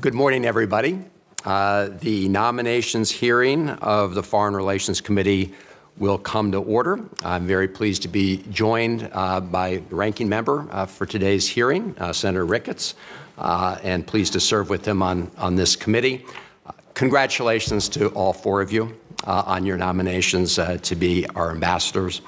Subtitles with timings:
[0.00, 0.98] Good morning, everybody.
[1.44, 5.52] Uh, the nominations hearing of the Foreign Relations Committee
[5.98, 7.04] will come to order.
[7.22, 11.94] I'm very pleased to be joined uh, by the ranking member uh, for today's hearing,
[11.98, 12.94] uh, Senator Ricketts,
[13.36, 16.24] uh, and pleased to serve with him on, on this committee.
[16.64, 22.22] Uh, congratulations to all four of you on your nominations to be our ambassadors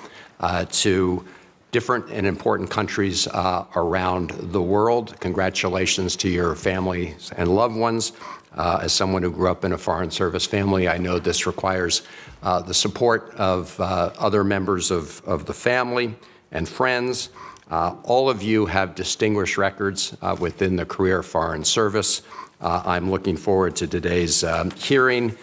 [0.68, 1.24] to
[1.72, 5.18] different and important countries uh, around the world.
[5.20, 8.12] Congratulations to your families and loved ones.
[8.54, 12.02] Uh, as someone who grew up in a foreign service family, I know this requires
[12.42, 16.14] uh, the support of uh, other members of, of the family
[16.50, 17.30] and friends.
[17.70, 22.20] Uh, all of you have distinguished records uh, within the career foreign service.
[22.60, 25.36] I'm looking forward to today's um, hearing.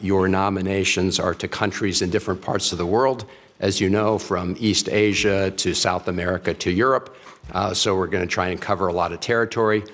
[0.00, 3.24] your nominations are to countries in different parts of the world
[3.62, 7.16] as you know, from East Asia to South America to Europe.
[7.52, 9.84] Uh, so we're going to try and cover a lot of territory.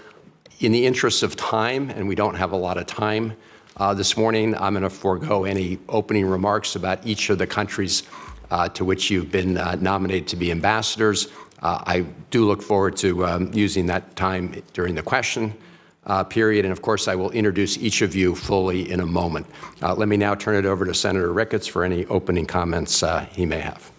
[0.60, 3.34] In the interest of time, and we don't have a lot of time
[3.76, 8.02] uh, this morning, I'm going to forego any opening remarks about each of the countries
[8.50, 11.28] uh, to which you've been uh, nominated to be ambassadors.
[11.60, 15.54] Uh, I do look forward to um, using that time during the question
[16.08, 16.64] uh, period.
[16.64, 19.46] And of course, I will introduce each of you fully in a moment.
[19.82, 23.26] Uh, let me now turn it over to Senator Ricketts for any opening comments uh,
[23.30, 23.90] he may have.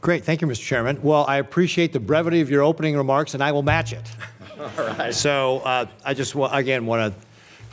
[0.00, 0.24] Great.
[0.24, 0.64] Thank you, Mr.
[0.64, 1.00] Chairman.
[1.00, 4.04] Well, I appreciate the brevity of your opening remarks, and I will match it.
[4.58, 5.14] all right.
[5.14, 7.20] So uh, I just, again, want to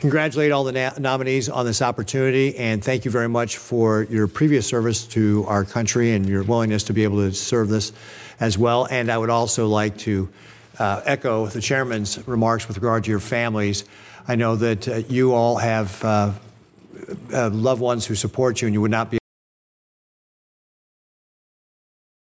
[0.00, 4.26] congratulate all the na- nominees on this opportunity and thank you very much for your
[4.26, 7.92] previous service to our country and your willingness to be able to serve this
[8.40, 8.86] as well.
[8.90, 10.28] And I would also like to
[10.80, 13.84] uh, echo the chairman's remarks with regard to your families.
[14.26, 16.32] I know that uh, you all have uh,
[17.32, 19.18] uh, loved ones who support you, and you would not be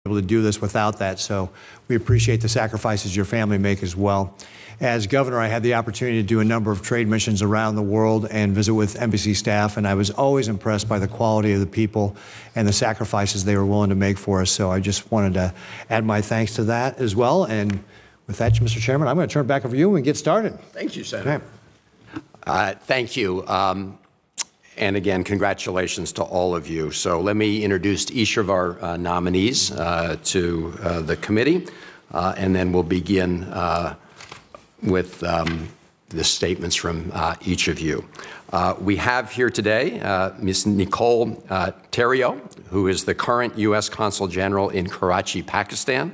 [0.05, 1.21] able to do this without that.
[1.21, 1.51] So
[1.87, 4.37] we appreciate the sacrifices your family make as well.
[4.81, 7.83] As governor, I had the opportunity to do a number of trade missions around the
[7.83, 11.61] world and visit with embassy staff, and I was always impressed by the quality of
[11.61, 12.17] the people
[12.57, 14.51] and the sacrifices they were willing to make for us.
[14.51, 15.55] So I just wanted to
[15.89, 17.45] add my thanks to that as well.
[17.45, 17.85] And
[18.31, 18.79] with that, Mr.
[18.79, 20.59] Chairman, I'm going to turn it back over to you and get started.
[20.73, 21.35] Thank you, Senator.
[21.35, 21.45] Okay.
[22.47, 23.45] Uh, thank you.
[23.49, 23.99] Um,
[24.77, 26.93] and again, congratulations to all of you.
[26.93, 31.67] So let me introduce each of our uh, nominees uh, to uh, the committee,
[32.13, 33.97] uh, and then we'll begin uh,
[34.83, 35.69] with um,
[36.11, 37.13] the statements from
[37.45, 38.05] each of you.
[38.81, 40.01] we have here today
[40.39, 40.67] Ms.
[40.67, 41.35] Nicole
[41.93, 43.89] Theriault, who is the current U.S.
[43.89, 46.13] Consul General in Karachi, Pakistan.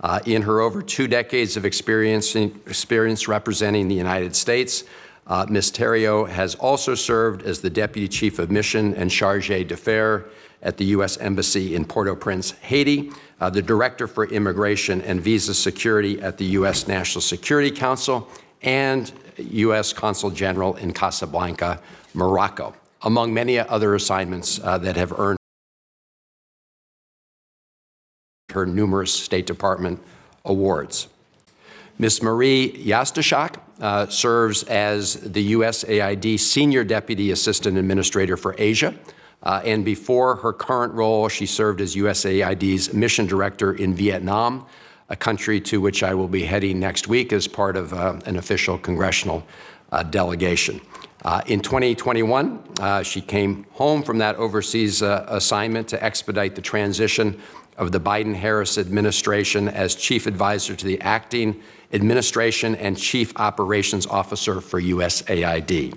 [0.00, 4.84] Uh, in her over two decades of experience, experience representing the United States,
[5.26, 5.72] uh, Ms.
[5.72, 10.24] Theriault has also served as the Deputy Chief of Mission and Charge d'Affaires
[10.62, 11.16] at the U.S.
[11.18, 16.38] Embassy in Port au Prince, Haiti, uh, the Director for Immigration and Visa Security at
[16.38, 16.86] the U.S.
[16.86, 18.28] National Security Council,
[18.62, 19.92] and U.S.
[19.92, 21.80] Consul General in Casablanca,
[22.14, 25.38] Morocco, among many other assignments uh, that have earned
[28.56, 30.02] her numerous State Department
[30.44, 31.08] awards.
[31.98, 32.22] Ms.
[32.22, 38.94] Marie Yastishock uh, serves as the USAID Senior Deputy Assistant Administrator for Asia.
[39.42, 44.66] Uh, and before her current role, she served as USAID's Mission Director in Vietnam,
[45.08, 48.36] a country to which I will be heading next week as part of uh, an
[48.36, 49.46] official congressional
[49.92, 50.80] uh, delegation.
[51.24, 57.40] Uh, in 2021, uh, she came home from that overseas assignment to expedite the transition
[57.76, 61.60] of the Biden Harris administration as chief advisor to the acting
[61.92, 65.96] administration and chief operations officer for USAID.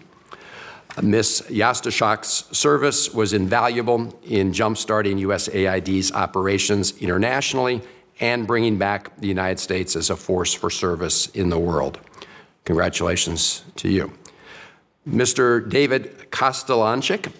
[1.01, 1.43] Ms.
[1.49, 7.81] Yastishock's service was invaluable in jumpstarting USAID's operations internationally
[8.19, 11.99] and bringing back the United States as a force for service in the world.
[12.65, 14.11] Congratulations to you.
[15.07, 15.67] Mr.
[15.67, 17.31] David Kostelancik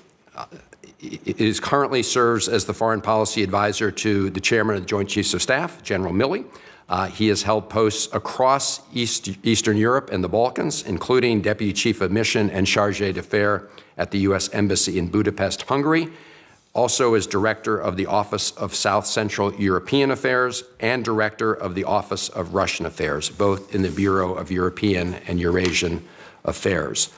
[1.01, 5.33] is currently serves as the foreign policy advisor to the chairman of the Joint Chiefs
[5.33, 6.45] of Staff, General Milley.
[6.89, 12.01] Uh, he has held posts across East, Eastern Europe and the Balkans, including Deputy Chief
[12.01, 14.49] of Mission and Charge d'Affaires at the U.S.
[14.53, 16.09] Embassy in Budapest, Hungary.
[16.73, 21.83] Also, as Director of the Office of South Central European Affairs and Director of the
[21.83, 26.03] Office of Russian Affairs, both in the Bureau of European and Eurasian
[26.45, 27.09] Affairs.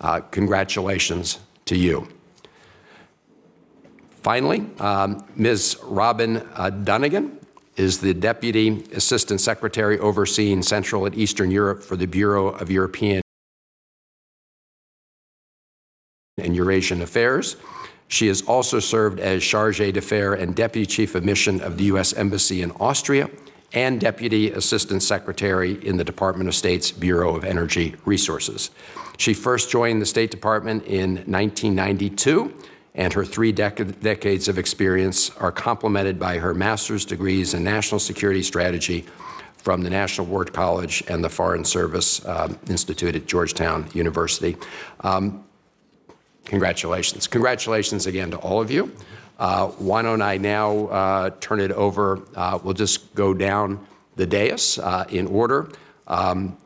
[0.00, 2.08] Uh, congratulations to you.
[4.22, 5.78] Finally, um, Ms.
[5.84, 7.38] Robin uh, Dunnigan
[7.76, 13.22] is the Deputy Assistant Secretary overseeing Central and Eastern Europe for the Bureau of European
[16.36, 17.56] and Eurasian Affairs.
[18.08, 22.12] She has also served as Charge d'Affaires and Deputy Chief of Mission of the U.S.
[22.12, 23.30] Embassy in Austria
[23.72, 28.70] and Deputy Assistant Secretary in the Department of State's Bureau of Energy Resources.
[29.16, 32.52] She first joined the State Department in 1992,
[33.00, 37.98] and her three dec- decades of experience are complemented by her master's degrees in national
[37.98, 39.06] security strategy
[39.56, 44.54] from the National War College and the Foreign Service um, Institute at Georgetown University.
[45.00, 45.42] Um,
[46.44, 47.26] congratulations.
[47.26, 48.94] Congratulations again to all of you.
[49.38, 52.20] Uh, why don't I now uh, turn it over?
[52.36, 53.86] Uh, we'll just go down
[54.16, 55.70] the dais uh, in order.
[56.06, 56.58] Um,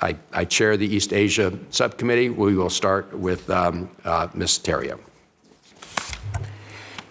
[0.00, 2.30] I, I, chair the East Asia Subcommittee.
[2.30, 4.60] We will start with um, uh, Ms.
[4.60, 5.00] Theriault.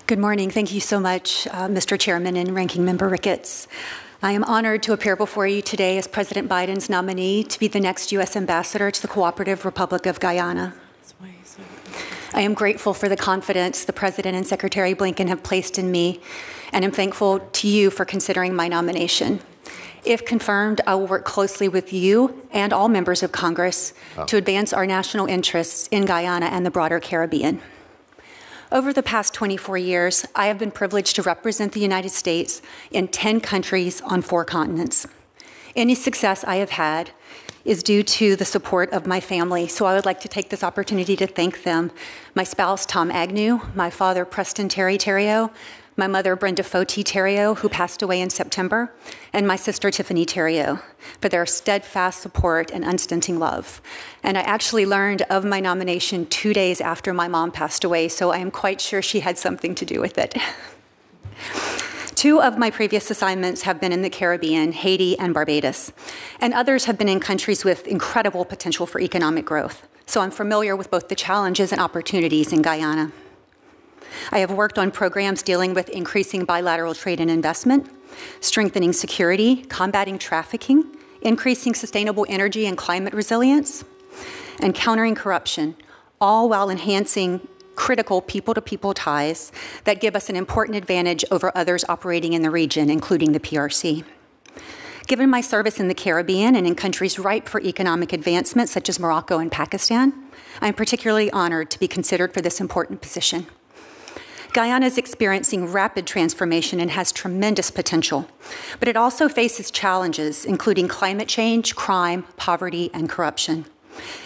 [0.08, 0.52] Good morning.
[0.52, 2.00] Thank you so much, uh, Mr.
[2.00, 3.68] Chairman and Ranking Member Ricketts.
[4.22, 7.80] I am honored to appear before you today as President Biden's nominee to be the
[7.80, 8.36] next U.S.
[8.36, 10.76] ambassador to the Cooperative Republic of Guyana.
[12.34, 16.22] I am grateful for the confidence the President and Secretary Blinken have placed in me,
[16.72, 19.40] and am thankful to you for considering my nomination.
[20.04, 24.26] If confirmed, I will work closely with you and all members of Congress oh.
[24.26, 27.60] to advance our national interests in Guyana and the broader Caribbean.
[28.72, 33.08] Over the past 24 years, I have been privileged to represent the United States in
[33.08, 35.06] 10 countries on four continents.
[35.76, 37.12] Any success I have had
[37.64, 39.68] is due to the support of my family.
[39.68, 41.92] So I would like to take this opportunity to thank them.
[42.34, 45.52] My spouse, Tom Agnew, my father, Preston Terry Theriault,
[45.98, 48.94] my mother, Brenda Foti Theriault, who passed away in September,
[49.32, 50.82] and my sister, Tiffany Theriault,
[51.22, 53.82] for their steadfast support and unstinting love.
[54.22, 58.32] And I actually learned of my nomination two days after my mom passed away, so
[58.32, 60.38] I am quite sure she had something to do with it.
[62.16, 65.92] Two of my previous assignments have been in the Caribbean, Haiti, and Barbados,
[66.40, 69.86] and others have been in countries with incredible potential for economic growth.
[70.06, 73.12] So I'm familiar with both the challenges and opportunities in Guyana.
[74.32, 77.90] I have worked on programs dealing with increasing bilateral trade and investment,
[78.40, 80.86] strengthening security, combating trafficking,
[81.22, 83.84] increasing sustainable energy and climate resilience,
[84.60, 85.76] and countering corruption,
[86.22, 89.52] all while enhancing critical people to people ties
[89.84, 94.04] that give us an important advantage over others operating in the region, including the PRC.
[95.08, 99.00] Given my service in the Caribbean and in countries ripe for economic advancement, such as
[99.00, 100.14] Morocco and Pakistan,
[100.62, 103.46] I am particularly honored to be considered for this important position.
[104.56, 108.26] Guyana is experiencing rapid transformation and has tremendous potential,
[108.80, 113.66] but it also faces challenges, including climate change, crime, poverty, and corruption.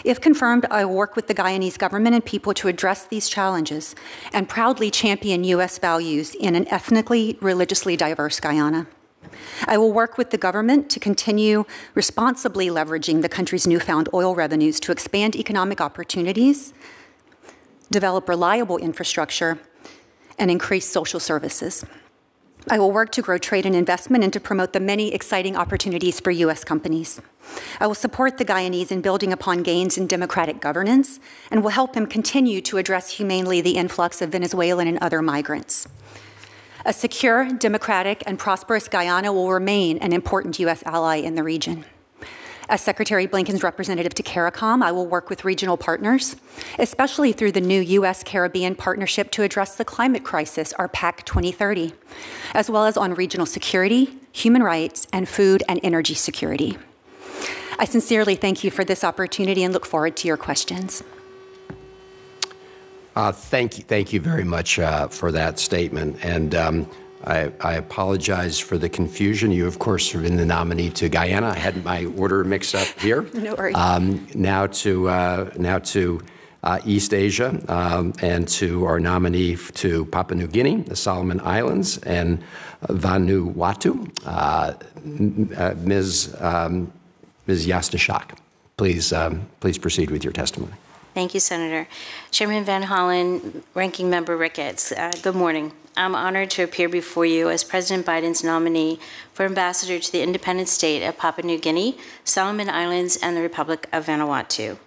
[0.04, 3.96] If confirmed, I will work with the Guyanese government and people to address these challenges
[4.32, 5.80] and proudly champion U.S.
[5.80, 8.86] values in an ethnically, religiously diverse Guyana.
[9.66, 11.66] I will work with the government to continue
[11.96, 16.72] responsibly leveraging the country's newfound oil revenues to expand economic opportunities,
[17.90, 19.58] develop reliable infrastructure,
[20.40, 21.86] and increase social services.
[22.70, 26.20] I will work to grow trade and investment and to promote the many exciting opportunities
[26.20, 26.64] for U.S.
[26.64, 27.22] companies.
[27.80, 31.20] I will support the Guyanese in building upon gains in democratic governance
[31.50, 35.88] and will help them continue to address humanely the influx of Venezuelan and other migrants.
[36.86, 40.84] A secure, democratic, and prosperous Guyana will remain an important U.S.
[40.86, 41.86] ally in the region.
[42.70, 46.36] As Secretary Blinken's representative to CARICOM, I will work with regional partners,
[46.78, 48.24] especially through the new U.S.
[48.24, 51.94] Caribbean Partnership to address the climate crisis, our PACC 2030,
[52.54, 56.78] as well as on regional security, human rights, and food and energy security.
[57.80, 61.02] I sincerely thank you for this opportunity and look forward to your questions.
[63.16, 66.24] Uh, thank you, thank you very much uh, for that statement.
[66.24, 66.90] And um,
[67.24, 69.52] I, I, apologize for the confusion.
[69.52, 71.50] You, of course, have been the nominee to Guyana.
[71.50, 73.24] I had my order mixed up here.
[73.34, 73.76] no worries.
[73.76, 76.22] Um, now to uh, now to
[76.64, 81.98] uh, East Asia um, and to our nominee to Papua New Guinea, the Solomon Islands,
[82.00, 82.44] and
[82.84, 84.74] Vanuatu, uh,
[85.58, 86.36] uh Ms.
[86.40, 86.92] Um,
[87.48, 87.68] Ms.
[87.68, 88.38] Yastishock.
[88.78, 90.74] Please, um, please proceed with your testimony.
[91.14, 91.88] Thank you, Senator.
[92.32, 95.74] Chairman Van Hollen, Ranking Member Ricketts, uh, good morning.
[95.98, 99.00] I'm honored to appear before you as President Biden's nominee
[99.34, 103.88] for ambassador to the independent state of Papua New Guinea, Solomon Islands, and the Republic
[103.92, 104.78] of Vanuatu.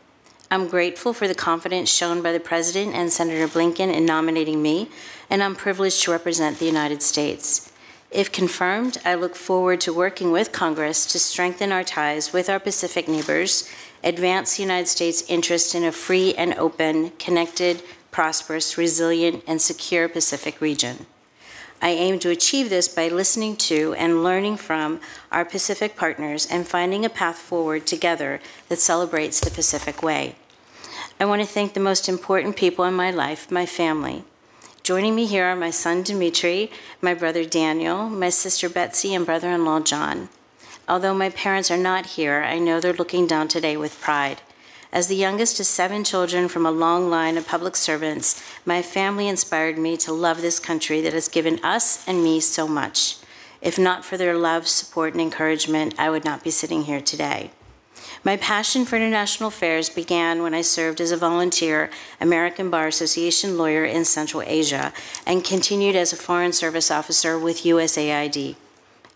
[0.51, 4.91] I'm grateful for the confidence shown by the President and Senator Blinken in nominating me,
[5.31, 7.73] and I'm privileged to represent the United States.
[8.11, 12.61] If confirmed, I look forward to working with Congress to strengthen our ties with our
[12.61, 13.67] Pacific neighbors,
[14.05, 17.83] advance the United States' interest in a free and open, connected,
[18.13, 21.07] prosperous, resilient, and secure Pacific region.
[21.81, 25.01] I aim to achieve this by listening to and learning from
[25.33, 30.37] our Pacific partners and finding a path forward together that celebrates the Pacific Way.
[31.19, 34.23] I want to thank the most important people in my life, my family.
[34.85, 39.51] Joining me here are my son Dimitri, my brother Daniel, my sister Betsy, and brother
[39.51, 40.29] in law John.
[40.89, 44.41] Although my parents are not here, I know they're looking down today with pride.
[44.93, 49.27] As the youngest of seven children from a long line of public servants, my family
[49.27, 53.17] inspired me to love this country that has given us and me so much.
[53.63, 57.53] If not for their love, support, and encouragement, I would not be sitting here today.
[58.23, 61.89] My passion for international affairs began when I served as a volunteer
[62.21, 64.93] American Bar Association lawyer in Central Asia
[65.27, 68.57] and continued as a Foreign Service officer with USAID.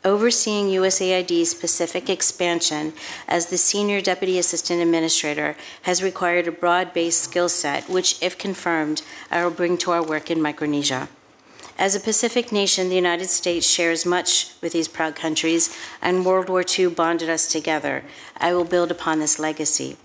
[0.07, 2.93] Overseeing USAID's Pacific expansion
[3.27, 8.39] as the Senior Deputy Assistant Administrator has required a broad based skill set, which, if
[8.39, 11.09] confirmed, I will bring to our work in Micronesia.
[11.77, 16.49] As a Pacific nation, the United States shares much with these proud countries, and World
[16.49, 18.05] War II bonded us together.
[18.37, 19.97] I will build upon this legacy.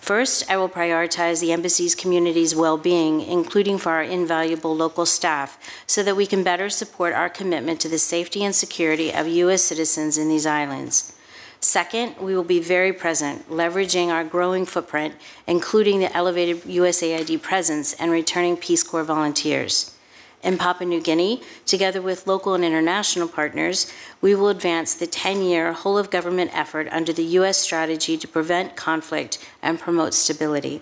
[0.00, 5.58] First, I will prioritize the embassy's community's well being, including for our invaluable local staff,
[5.86, 9.62] so that we can better support our commitment to the safety and security of U.S.
[9.62, 11.14] citizens in these islands.
[11.60, 15.14] Second, we will be very present, leveraging our growing footprint,
[15.46, 19.94] including the elevated USAID presence and returning Peace Corps volunteers.
[20.42, 23.92] In Papua New Guinea, together with local and international partners,
[24.22, 27.58] we will advance the 10 year whole of government effort under the U.S.
[27.58, 30.80] strategy to prevent conflict and promote stability.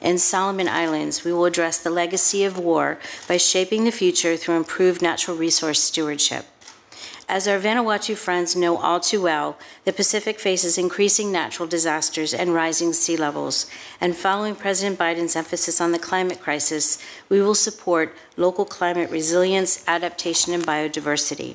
[0.00, 4.56] In Solomon Islands, we will address the legacy of war by shaping the future through
[4.56, 6.46] improved natural resource stewardship.
[7.32, 12.52] As our Vanuatu friends know all too well, the Pacific faces increasing natural disasters and
[12.52, 13.64] rising sea levels.
[14.02, 19.82] And following President Biden's emphasis on the climate crisis, we will support local climate resilience,
[19.88, 21.54] adaptation, and biodiversity.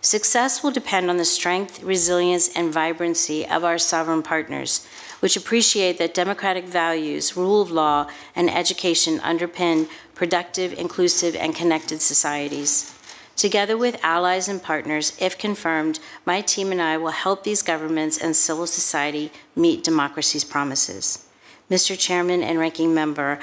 [0.00, 4.86] Success will depend on the strength, resilience, and vibrancy of our sovereign partners,
[5.18, 12.00] which appreciate that democratic values, rule of law, and education underpin productive, inclusive, and connected
[12.00, 12.96] societies.
[13.36, 18.18] Together with allies and partners, if confirmed, my team and I will help these governments
[18.18, 21.26] and civil society meet democracy's promises.
[21.70, 21.98] Mr.
[21.98, 23.38] Chairman and Ranking Member,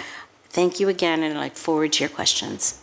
[0.49, 2.81] thank you again, and I look forward to your questions.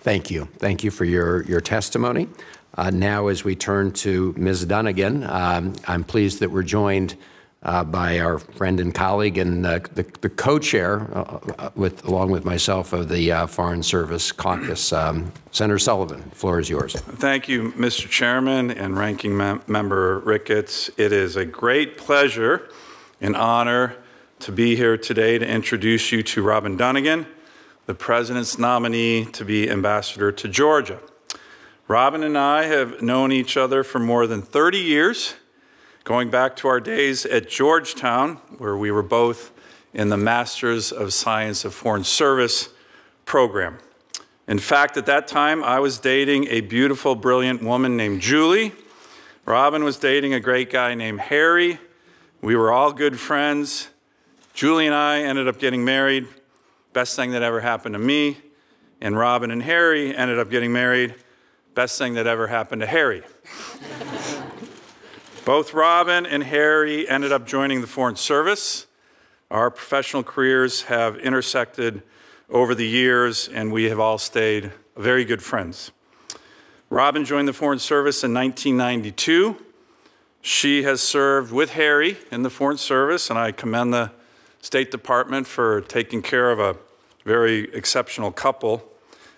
[0.00, 0.48] Thank you.
[0.58, 2.28] Thank you for your, your testimony.
[2.76, 4.66] Uh, now, as we turn to Ms.
[4.66, 7.16] Dunnigan, um, I'm pleased that we're joined
[7.64, 12.30] uh, by our friend and colleague and uh, the, the co-chair, uh, uh, with along
[12.30, 16.22] with myself, of the uh, Foreign Service Caucus, um, Senator Sullivan.
[16.28, 16.94] The floor is yours.
[16.94, 18.08] Thank you, Mr.
[18.08, 20.90] Chairman and Ranking Mem Member Ricketts.
[20.96, 22.68] It is a great pleasure
[23.20, 23.96] and honor
[24.40, 27.26] to be here today to introduce you to Robin Dunnigan,
[27.86, 31.00] the President's nominee to be Ambassador to Georgia.
[31.88, 35.34] Robin and I have known each other for more than 30 years
[36.04, 39.52] Going back to our days at Georgetown, where we were both
[39.94, 42.68] in the Masters of Science of Foreign Service
[43.24, 43.78] program.
[44.46, 48.72] In fact, at that time, I was dating a beautiful, brilliant woman named Julie.
[49.46, 51.78] Robin was dating a great guy named Harry.
[52.42, 53.88] We were all good friends.
[54.52, 56.26] Julie and I ended up getting married.
[56.92, 58.36] Best thing that ever happened to me.
[59.00, 61.14] And Robin and Harry ended up getting married.
[61.74, 63.22] Best thing that ever happened to Harry.
[65.44, 68.86] Both Robin and Harry ended up joining the Foreign Service.
[69.50, 72.02] Our professional careers have intersected
[72.48, 75.92] over the years, and we have all stayed very good friends.
[76.88, 79.58] Robin joined the Foreign Service in 1992.
[80.40, 84.12] She has served with Harry in the Foreign Service, and I commend the
[84.62, 86.74] State Department for taking care of a
[87.26, 88.82] very exceptional couple.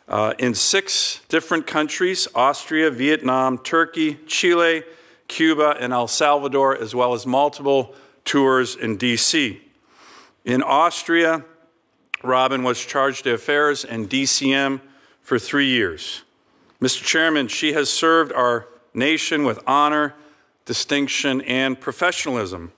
[0.06, 4.84] Uh, in six different countries Austria, Vietnam, Turkey, Chile,
[5.28, 9.62] Cuba, and El Salvador, as well as multiple tours in D.C.
[10.44, 11.44] In Austria,
[12.22, 14.80] Robin was chargé d'affaires and DCM
[15.22, 16.22] for three years.
[16.80, 17.02] Mr.
[17.02, 20.14] Chairman, she has served our nation with honor,
[20.64, 22.72] distinction, and professionalism.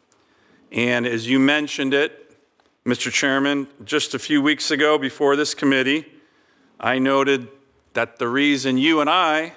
[0.71, 2.37] And as you mentioned it,
[2.85, 3.13] Mr.
[3.13, 6.07] Chairman, just a few weeks ago before this committee,
[6.81, 7.49] I noted
[7.95, 9.55] that the reason you and I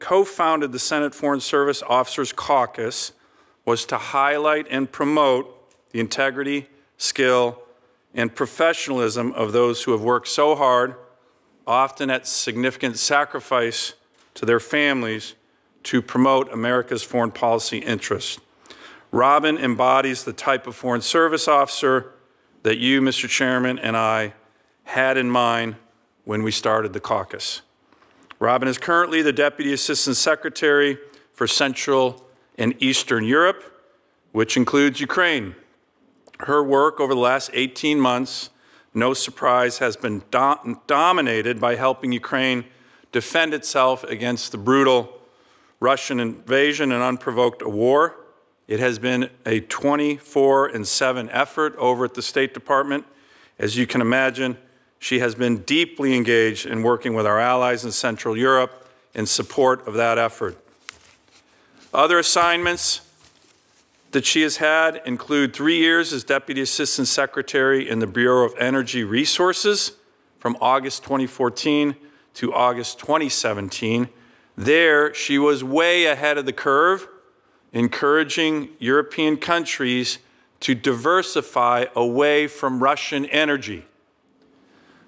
[0.00, 3.12] co founded the Senate Foreign Service Officers Caucus
[3.64, 5.56] was to highlight and promote
[5.92, 7.62] the integrity, skill,
[8.14, 10.96] and professionalism of those who have worked so hard,
[11.66, 13.94] often at significant sacrifice
[14.34, 15.34] to their families,
[15.82, 18.40] to promote America's foreign policy interests.
[19.12, 22.12] Robin embodies the type of Foreign Service officer
[22.62, 23.28] that you, Mr.
[23.28, 24.34] Chairman, and I
[24.84, 25.76] had in mind
[26.24, 27.62] when we started the caucus.
[28.40, 30.98] Robin is currently the Deputy Assistant Secretary
[31.32, 32.26] for Central
[32.58, 33.62] and Eastern Europe,
[34.32, 35.54] which includes Ukraine.
[36.40, 38.50] Her work over the last 18 months
[38.92, 42.64] no surprise, has been do- dominated by helping Ukraine
[43.12, 45.20] defend itself against the brutal
[45.78, 48.16] Russian invasion and unprovoked war.
[48.66, 53.04] It has been a 24 and 7 effort over at the State Department.
[53.58, 54.58] As you can imagine,
[55.00, 59.88] she has been deeply engaged in working with our allies in Central Europe in support
[59.88, 60.56] of that effort.
[61.92, 63.00] Other assignments
[64.12, 68.54] that she has had include three years as Deputy Assistant Secretary in the Bureau of
[68.58, 69.92] Energy Resources
[70.38, 71.96] from August 2014
[72.34, 74.10] to August 2017.
[74.54, 77.08] There, she was way ahead of the curve,
[77.72, 80.18] encouraging European countries
[80.60, 83.86] to diversify away from Russian energy.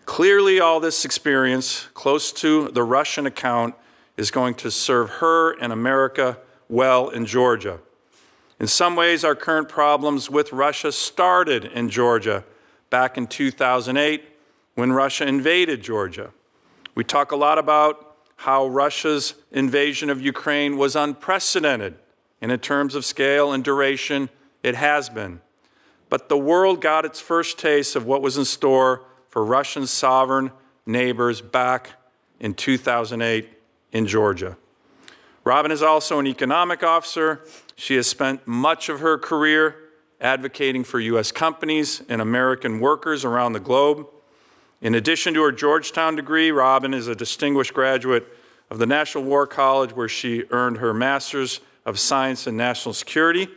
[0.05, 3.75] Clearly, all this experience close to the Russian account
[4.17, 7.79] is going to serve her and America well in Georgia.
[8.59, 12.45] In some ways, our current problems with Russia started in Georgia
[12.91, 14.25] back in 2008
[14.75, 16.31] when Russia invaded Georgia.
[16.95, 21.95] We talk a lot about how Russia's invasion of Ukraine was unprecedented,
[22.41, 24.29] and in terms of scale and duration,
[24.63, 25.41] it has been.
[26.09, 30.53] But the world got its first taste of what was in store for Russian sovereign
[30.85, 31.93] neighbors back
[32.39, 33.49] in 2008
[33.91, 34.59] in Georgia.
[35.43, 37.43] Robin is also an economic officer.
[37.75, 39.77] She has spent much of her career
[40.21, 41.33] advocating for U.S.
[41.33, 44.07] companies and American workers around the globe.
[44.83, 48.27] In addition to her Georgetown degree, Robin is a distinguished graduate
[48.69, 53.49] of the National War College, where she earned her Master's of Science in National Security.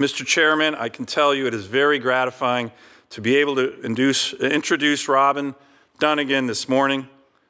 [0.00, 0.24] Mr.
[0.24, 2.72] Chairman, I can tell you it is very gratifying
[3.10, 5.54] to be able to induce, introduce Robin
[5.98, 7.08] Dunnigan this morning.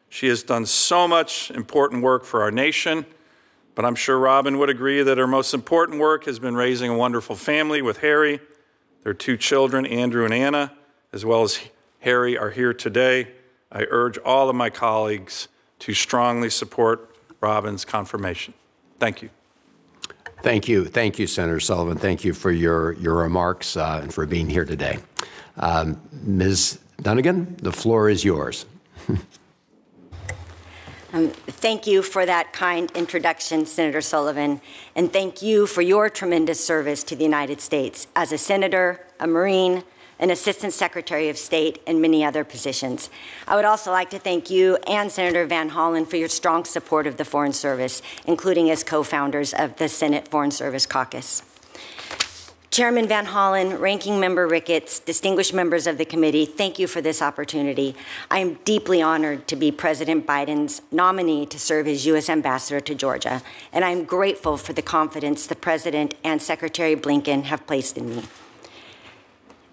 [0.08, 3.04] She has done so much important work for our nation,
[3.74, 6.96] but I'm sure Robin would agree that her most important work has been raising a
[6.96, 8.40] wonderful family with Harry.
[9.04, 10.72] Their two children, Andrew and Anna,
[11.12, 11.60] as well as
[12.00, 13.28] Harry, are here today.
[13.70, 15.48] I urge all of my colleagues
[15.80, 18.54] to strongly support Robin's confirmation.
[18.98, 19.30] Thank you.
[20.42, 20.84] Thank you.
[20.84, 21.98] Thank you, Senator Sullivan.
[21.98, 24.98] Thank you for your, your remarks uh, and for being here today.
[25.58, 26.78] Um, Ms.
[27.02, 28.66] Dunnigan, the floor is yours.
[31.11, 34.61] Um, thank you for that kind introduction, Senator Sullivan,
[34.94, 39.26] and thank you for your tremendous service to the United States as a senator, a
[39.26, 39.85] Marine,
[40.18, 43.09] an Assistant Secretary of State, and many other positions.
[43.46, 47.06] I would also like to thank you and Senator Van Hollen for your strong support
[47.06, 51.42] of the Foreign Service, including as co founders of the Senate Foreign Service Caucus.
[52.78, 57.20] Chairman Van Hollen, Ranking Member Ricketts, distinguished members of the committee, thank you for this
[57.20, 57.96] opportunity.
[58.30, 62.30] I am deeply honored to be President Biden's nominee to serve as U.S.
[62.30, 67.42] Ambassador to Georgia, and I am grateful for the confidence the President and Secretary Blinken
[67.46, 68.22] have placed in me.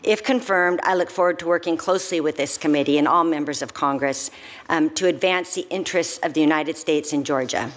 [0.05, 3.73] If confirmed, I look forward to working closely with this committee and all members of
[3.73, 4.29] Congress
[4.69, 7.71] um, to advance the interests of the United States in Georgia.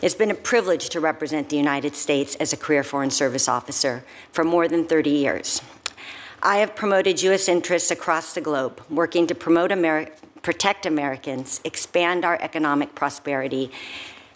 [0.00, 4.04] It's been a privilege to represent the United States as a career Foreign Service officer
[4.30, 5.60] for more than 30 years.
[6.40, 7.48] I have promoted U.S.
[7.48, 9.72] interests across the globe, working to promote
[10.42, 13.72] protect Americans, expand our economic prosperity,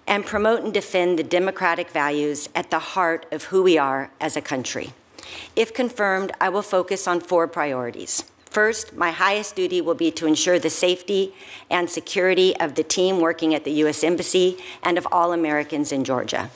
[0.04, 4.36] and promote and defend the democratic values at the heart of who we are as
[4.36, 4.92] a country.
[5.54, 8.24] If confirmed, I will focus on four priorities.
[8.46, 11.34] First, my highest duty will be to ensure the safety
[11.70, 14.02] and security of the team working at the U.S.
[14.02, 16.50] Embassy and of all Americans in Georgia.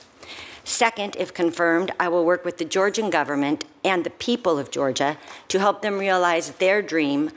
[0.63, 5.17] Second, if confirmed, I will work with the Georgian government and the people of Georgia
[5.47, 7.31] to help them realize their dream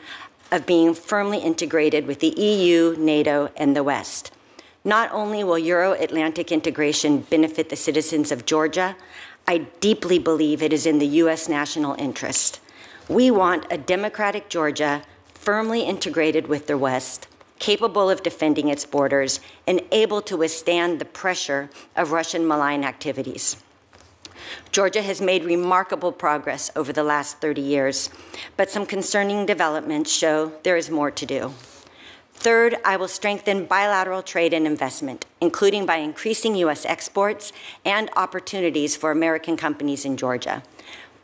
[0.51, 4.31] of being firmly integrated with the EU, NATO, and the West.
[4.85, 8.97] Not only will Euro Atlantic integration benefit the citizens of Georgia,
[9.47, 11.51] I deeply believe it is in the U.S.
[11.51, 12.61] national interest.
[13.09, 17.29] We want a democratic Georgia firmly integrated with the West,
[17.59, 23.59] capable of defending its borders, and able to withstand the pressure of Russian malign activities.
[24.73, 28.09] Georgia has made remarkable progress over the last 30 years,
[28.57, 31.53] but some concerning developments show there is more to do.
[32.45, 36.85] Third, I will strengthen bilateral trade and investment, including by increasing U.S.
[36.85, 37.55] exports
[37.87, 40.63] and opportunities for American companies in Georgia.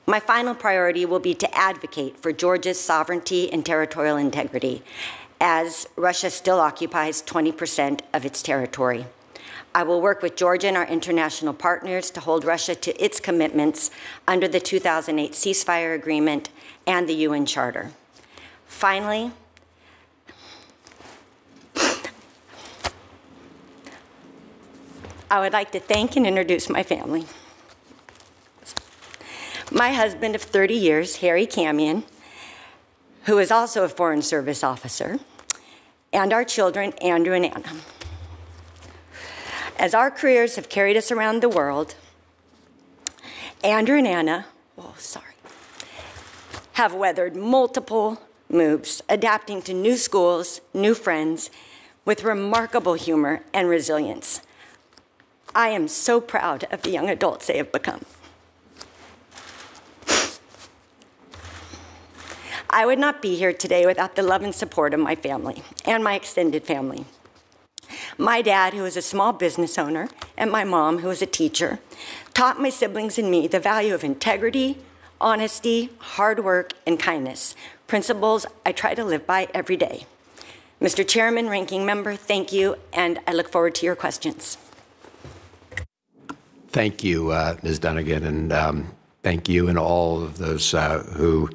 [0.07, 4.83] My final priority will be to advocate for Georgia's sovereignty and territorial integrity,
[5.43, 9.05] as Russia still occupies 20% of its territory.
[9.75, 13.91] I will work with Georgia and our international partners to hold Russia to its commitments
[14.27, 16.49] under the 2008 ceasefire agreement
[16.87, 17.91] and the UN Charter.
[18.67, 19.33] Finally,
[25.31, 27.25] I would like to thank and introduce my family.
[29.71, 32.03] My husband of 30 years, Harry Kamian,
[33.27, 35.21] who is also a Foreign Service officer,
[36.13, 37.77] and our children, Andrew and Anna.
[39.79, 41.95] As our careers have carried us around the world,
[43.63, 45.35] Andrew and Anna, oh, sorry,
[46.73, 51.51] have weathered multiple moves, adapting to new schools, new friends,
[52.05, 54.41] with remarkable humor and resilience.
[55.55, 58.05] I am so proud of the young adults they have become.
[62.73, 66.05] I would not be here today without the love and support of my family and
[66.05, 67.05] my extended family.
[68.17, 71.81] My dad, who was a small business owner, and my mom, who was a teacher,
[72.33, 74.79] taught my siblings and me the value of integrity,
[75.21, 77.57] honesty, hard work, and kindness,
[77.89, 80.07] principles I try to live by every day.
[80.81, 81.07] Mr.
[81.07, 84.57] Chairman, Ranking Member, thank you, and I look forward to your questions.
[86.73, 87.81] Thank you, uh, Ms.
[87.81, 91.51] Dunnigan, and um, thank you and all of those uh, who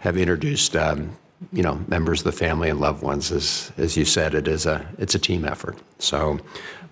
[0.00, 1.16] have introduced, um,
[1.50, 3.32] you know, members of the family and loved ones.
[3.32, 5.78] As, as you said, it is a it's a team effort.
[5.98, 6.40] So,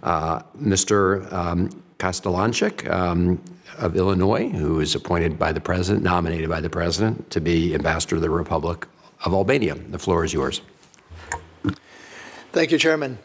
[0.03, 1.31] uh, Mr.
[1.31, 1.69] Um,
[2.91, 3.43] um,
[3.77, 8.17] of Illinois, who is appointed by the president, nominated by the president to be ambassador
[8.17, 8.87] to the Republic
[9.27, 9.75] of Albania.
[9.75, 10.63] The floor is yours.
[12.53, 13.19] Thank you, Chairman.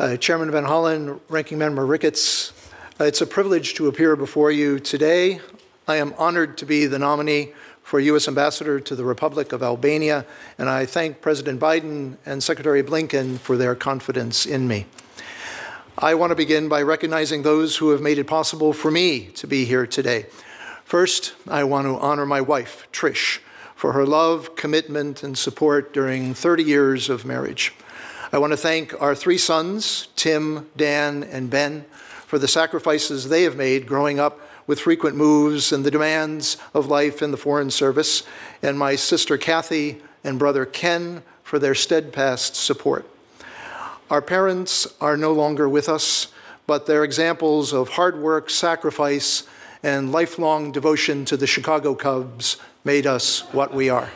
[0.00, 2.52] Uh, Chairman Van Hollen, Ranking Member Ricketts,
[3.00, 5.40] Uh, it's a privilege to appear before you today.
[5.88, 8.28] I am honored to be the nominee for U.S.
[8.28, 10.26] Ambassador to the Republic of Albania,
[10.58, 14.84] and I thank President Biden and Secretary Blinken for their confidence in me.
[15.96, 19.46] I want to begin by recognizing those who have made it possible for me to
[19.46, 20.26] be here today.
[20.84, 23.38] First, I want to honor my wife, Trish,
[23.74, 27.72] for her love, commitment, and support during 30 years of marriage.
[28.32, 31.86] I want to thank our three sons, Tim, Dan, and Ben,
[32.32, 36.86] for the sacrifices they have made growing up with frequent moves and the demands of
[36.86, 38.22] life in the Foreign Service,
[38.62, 43.06] and my sister Kathy and brother Ken for their steadfast support.
[44.08, 46.28] Our parents are no longer with us,
[46.66, 49.46] but their examples of hard work, sacrifice,
[49.82, 54.10] and lifelong devotion to the Chicago Cubs made us what we are.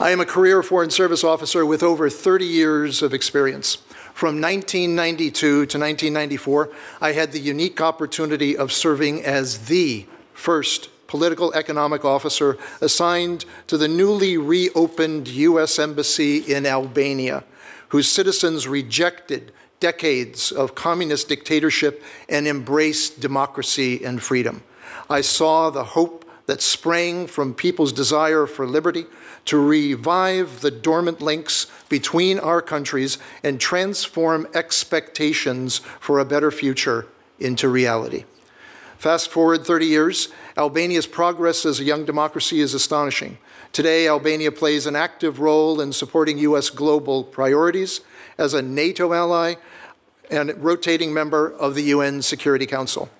[0.00, 3.76] I am a career Foreign Service officer with over 30 years of experience.
[4.14, 6.70] From 1992 to 1994,
[7.00, 13.76] I had the unique opportunity of serving as the first political economic officer assigned to
[13.76, 15.78] the newly reopened U.S.
[15.78, 17.44] Embassy in Albania,
[17.88, 24.62] whose citizens rejected decades of communist dictatorship and embraced democracy and freedom.
[25.10, 29.06] I saw the hope that sprang from people's desire for liberty
[29.44, 37.06] to revive the dormant links between our countries and transform expectations for a better future
[37.38, 38.24] into reality.
[38.98, 43.36] Fast forward 30 years, Albania's progress as a young democracy is astonishing.
[43.72, 46.70] Today, Albania plays an active role in supporting U.S.
[46.70, 48.02] global priorities
[48.38, 49.54] as a NATO ally
[50.30, 53.10] and rotating member of the UN Security Council.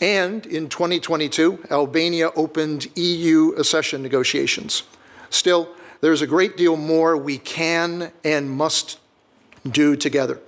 [0.00, 4.82] And in 2022, Albania opened EU accession negotiations.
[5.30, 5.68] Still,
[6.00, 8.98] there's a great deal more we can and must
[9.68, 10.40] do together.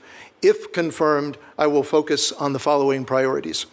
[0.43, 3.67] If confirmed, I will focus on the following priorities.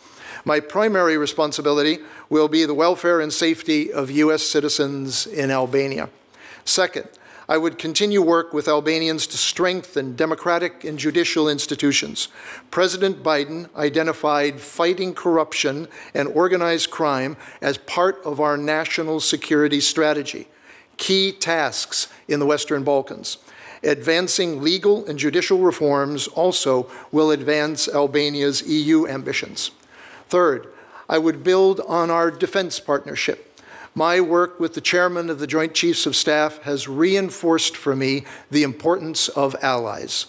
[0.44, 4.44] My primary responsibility will be the welfare and safety of U.S.
[4.44, 6.10] citizens in Albania.
[6.64, 7.08] Second,
[7.48, 12.28] I would continue work with Albanians to strengthen democratic and judicial institutions.
[12.72, 20.48] President Biden identified fighting corruption and organized crime as part of our national security strategy
[20.98, 23.38] key tasks in the Western Balkans.
[23.84, 29.72] Advancing legal and judicial reforms also will advance Albania's EU ambitions.
[30.28, 30.68] Third,
[31.08, 33.60] I would build on our defense partnership.
[33.94, 38.26] My work with the chairman of the Joint Chiefs of Staff has reinforced for me
[38.50, 40.26] the importance of allies.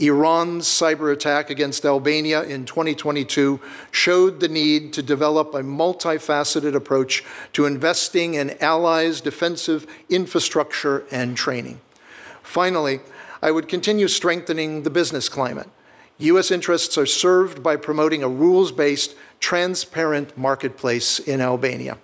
[0.00, 3.60] Iran's cyber attack against Albania in 2022
[3.90, 11.36] showed the need to develop a multifaceted approach to investing in allies' defensive infrastructure and
[11.36, 11.80] training.
[12.42, 13.00] Finally,
[13.42, 15.68] I would continue strengthening the business climate.
[16.18, 16.50] U.S.
[16.50, 21.98] interests are served by promoting a rules based, transparent marketplace in Albania.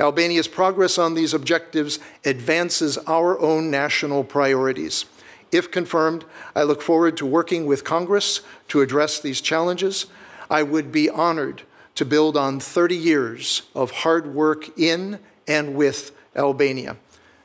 [0.00, 5.06] Albania's progress on these objectives advances our own national priorities.
[5.52, 10.06] If confirmed, I look forward to working with Congress to address these challenges.
[10.50, 11.62] I would be honored
[11.94, 16.96] to build on 30 years of hard work in and with Albania.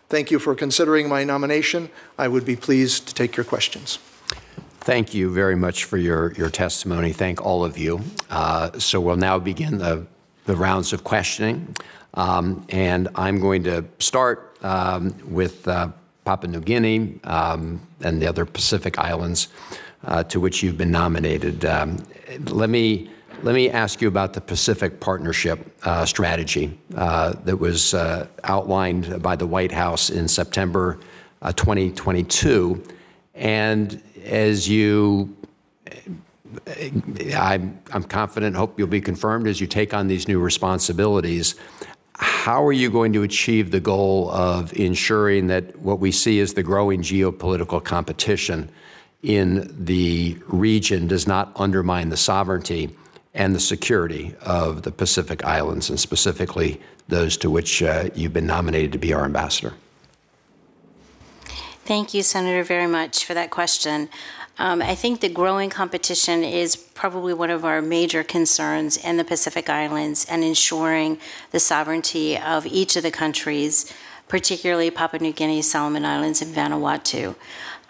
[0.10, 1.90] Thank you for considering my nomination.
[2.18, 3.98] I would be pleased to take your questions.
[4.82, 7.14] Thank you very much for your, your testimony.
[7.14, 8.02] Thank all of you.
[8.30, 10.06] Uh, so we'll now begin the,
[10.46, 11.76] the rounds of questioning.
[12.16, 15.92] Um, and I'm going to start um, with uh,
[16.26, 19.48] Papua New Guinea um, and the other Pacific islands
[20.06, 21.66] uh, to which you've been nominated.
[21.66, 21.98] Um,
[22.46, 23.10] let me
[23.44, 29.22] let me ask you about the Pacific Partnership uh, strategy uh, that was uh, outlined
[29.24, 31.00] by the White House in September
[31.42, 32.84] uh, 2022.
[33.34, 35.36] And as you,
[37.36, 41.56] I'm, I'm confident, hope you'll be confirmed as you take on these new responsibilities.
[42.16, 46.54] How are you going to achieve the goal of ensuring that what we see as
[46.54, 48.70] the growing geopolitical competition
[49.24, 52.96] in the region does not undermine the sovereignty
[53.34, 58.48] and the security of the Pacific Islands, and specifically those to which uh, you've been
[58.48, 59.74] nominated to be our ambassador?
[61.86, 64.10] Thank you, Senator, very much for that question.
[64.58, 69.24] Um, I think the growing competition is probably one of our major concerns in the
[69.24, 71.20] Pacific Islands and ensuring
[71.52, 73.92] the sovereignty of each of the countries,
[74.28, 77.36] particularly Papua New Guinea, Solomon Islands, and Vanuatu.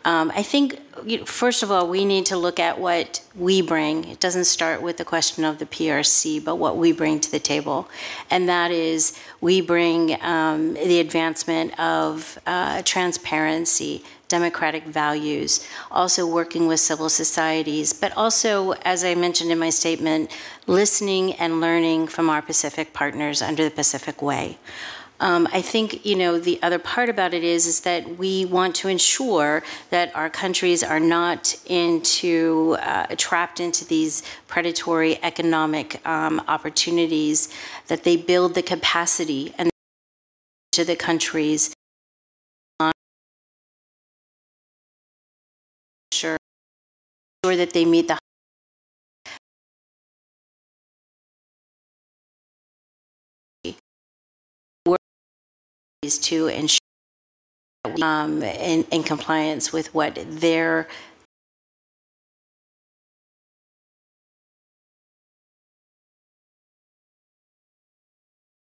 [0.03, 3.61] Um, I think, you know, first of all, we need to look at what we
[3.61, 4.05] bring.
[4.05, 7.39] It doesn't start with the question of the PRC, but what we bring to the
[7.39, 7.87] table.
[8.29, 15.51] And that is, we bring um, the advancement of uh, transparency, democratic values,
[15.91, 20.31] also working with civil societies, but also, as I mentioned in my statement,
[20.67, 24.57] listening and learning from our Pacific partners under the Pacific Way.
[25.19, 28.73] Um, I think you know the other part about it is is that we want
[28.81, 36.41] to ensure that our countries are not into uh, trapped into these predatory economic um,
[36.47, 37.53] opportunities.
[37.87, 39.69] That they build the capacity and
[40.71, 41.75] to the countries.
[47.43, 48.17] Sure that they meet the
[56.03, 56.79] is to ensure
[58.01, 60.87] um, in, in compliance with what their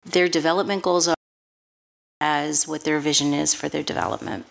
[0.04, 1.16] their development goals are
[2.20, 4.46] as what their vision is for their development.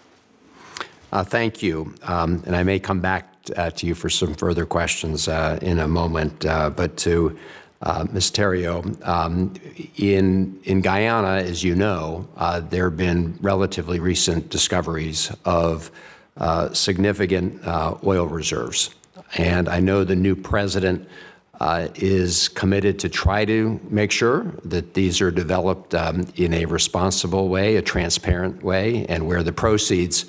[1.13, 1.95] Uh, thank you.
[2.03, 5.79] Um, and I may come back uh, to you for some further questions uh, in
[5.79, 6.45] a moment.
[6.45, 7.39] Uh, but to
[7.83, 8.31] uh, Ms.
[8.31, 9.55] Theriault, um,
[9.97, 15.91] in, in Guyana, as you know, uh, there have been relatively recent discoveries of
[16.73, 17.67] significant
[18.05, 18.95] oil reserves.
[19.37, 21.09] And I know the new president
[21.61, 26.65] uh, is committed to try to make sure that these are developed um, in a
[26.65, 30.25] responsible way, a transparent way, and where the proceeds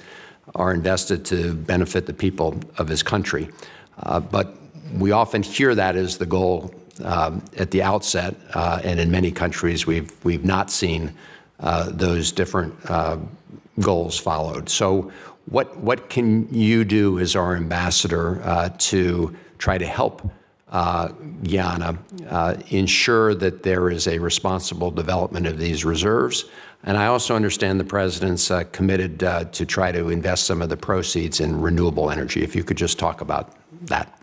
[0.56, 3.50] are invested to benefit the people of his country.
[3.98, 4.56] Uh, but
[4.94, 9.32] we often hear that as the goal um, at the outset, uh, and in many
[9.32, 11.14] countries we've we've not seen
[11.60, 13.18] uh, those different uh,
[13.80, 14.70] goals followed.
[14.70, 15.12] So,
[15.46, 20.30] what what can you do as our ambassador uh, to try to help?
[20.70, 21.10] Uh,
[21.44, 21.98] Guyana,
[22.30, 26.46] uh, ensure that there is a responsible development of these reserves.
[26.84, 30.70] And I also understand the president's uh, committed uh, to try to invest some of
[30.70, 32.44] the proceeds in renewable energy.
[32.44, 34.18] If you could just talk about that.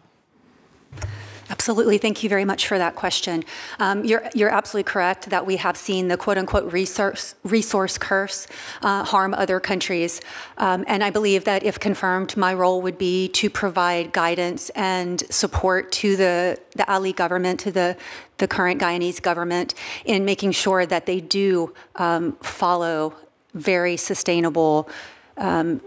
[1.50, 1.96] Absolutely.
[1.96, 3.42] Thank you very much for that question.
[3.78, 8.46] Um, you're, you're absolutely correct that we have seen the quote unquote resource, resource curse
[8.82, 10.20] uh, harm other countries.
[10.58, 15.22] Um, and I believe that if confirmed, my role would be to provide guidance and
[15.30, 17.96] support to the, the Ali government, to the,
[18.36, 23.14] the current Guyanese government, in making sure that they do um, follow
[23.54, 24.88] very sustainable
[25.38, 25.80] um,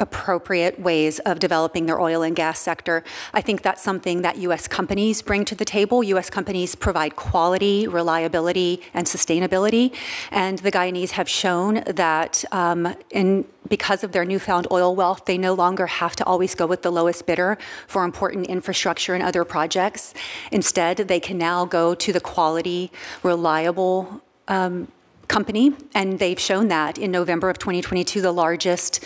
[0.00, 3.04] appropriate ways of developing their oil and gas sector.
[3.32, 4.66] I think that's something that U.S.
[4.66, 6.02] companies bring to the table.
[6.02, 6.30] U.S.
[6.30, 9.94] companies provide quality, reliability, and sustainability.
[10.30, 15.38] And the Guyanese have shown that um, in because of their newfound oil wealth, they
[15.38, 19.44] no longer have to always go with the lowest bidder for important infrastructure and other
[19.44, 20.14] projects.
[20.50, 22.90] Instead, they can now go to the quality,
[23.22, 24.88] reliable um,
[25.28, 29.04] company, and they've shown that in November of 2022, the largest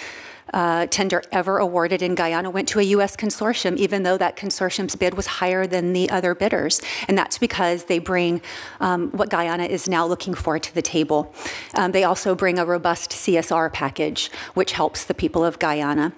[0.53, 3.17] uh, tender ever awarded in Guyana went to a U.S.
[3.17, 6.81] consortium, even though that consortium's bid was higher than the other bidders.
[7.09, 8.41] And that's because they bring
[8.81, 11.35] um, what Guyana is now looking for to the table.
[11.75, 16.13] Um, they also bring a robust CSR package, which helps the people of Guyana.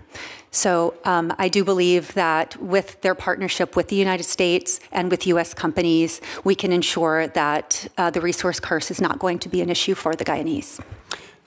[0.50, 5.26] So um, I do believe that with their partnership with the United States and with
[5.26, 5.52] U.S.
[5.52, 9.68] companies, we can ensure that uh, the resource curse is not going to be an
[9.68, 10.80] issue for the Guyanese.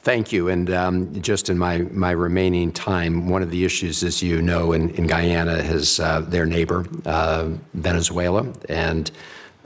[0.02, 0.48] Thank you.
[0.48, 4.72] And um, just in my, my remaining time, one of the issues, as you know,
[4.72, 8.54] in, in Guyana is uh, their neighbor, uh, Venezuela.
[8.70, 9.12] And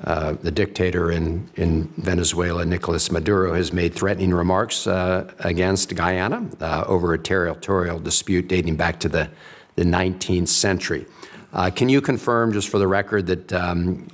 [0.03, 6.49] uh, the dictator in, in Venezuela, Nicolas Maduro, has made threatening remarks uh, against Guyana
[6.59, 9.29] uh, over a territorial dispute dating back to the,
[9.75, 11.05] the 19th century.
[11.53, 14.07] Uh, can you confirm, just for the record, that um,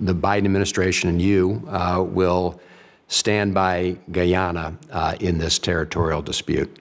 [0.00, 2.60] the Biden administration and you uh, will
[3.10, 6.74] stand by Guyana uh, in this territorial dispute?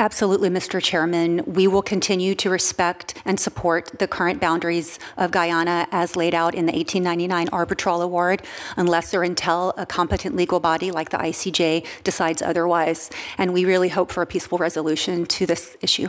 [0.00, 0.80] Absolutely, Mr.
[0.80, 1.42] Chairman.
[1.44, 6.54] We will continue to respect and support the current boundaries of Guyana as laid out
[6.54, 8.42] in the 1899 Arbitral Award,
[8.76, 13.10] unless or until a competent legal body like the ICJ decides otherwise.
[13.38, 16.08] And we really hope for a peaceful resolution to this issue.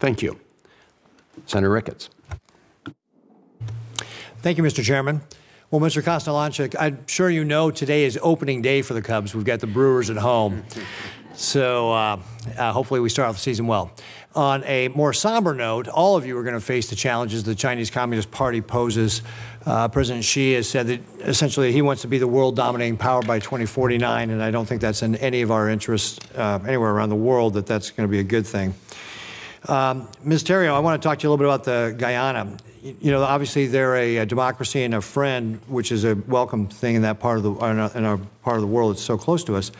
[0.00, 0.40] Thank you.
[1.46, 2.10] Senator Ricketts.
[4.42, 4.82] Thank you, Mr.
[4.82, 5.20] Chairman.
[5.70, 6.02] Well, Mr.
[6.02, 9.34] Kostelancik, I'm sure you know today is opening day for the Cubs.
[9.34, 10.64] We've got the Brewers at home.
[11.34, 12.20] So uh,
[12.56, 13.92] uh, hopefully we start off the season well.
[14.34, 17.54] On a more somber note, all of you are going to face the challenges the
[17.54, 19.22] Chinese Communist Party poses.
[19.64, 23.22] Uh, President Xi has said that essentially he wants to be the world dominating power
[23.22, 27.10] by 2049, and I don't think that's in any of our interests uh, anywhere around
[27.10, 28.74] the world that that's going to be a good thing.
[29.68, 30.42] Um, Ms.
[30.42, 32.56] Theriault, I want to talk to you a little bit about the Guyana.
[33.00, 36.94] You know, obviously they're a, a, democracy and a friend, which is a welcome thing
[36.94, 37.52] in that part of the
[37.98, 39.70] in our, part of the world that's so close to us.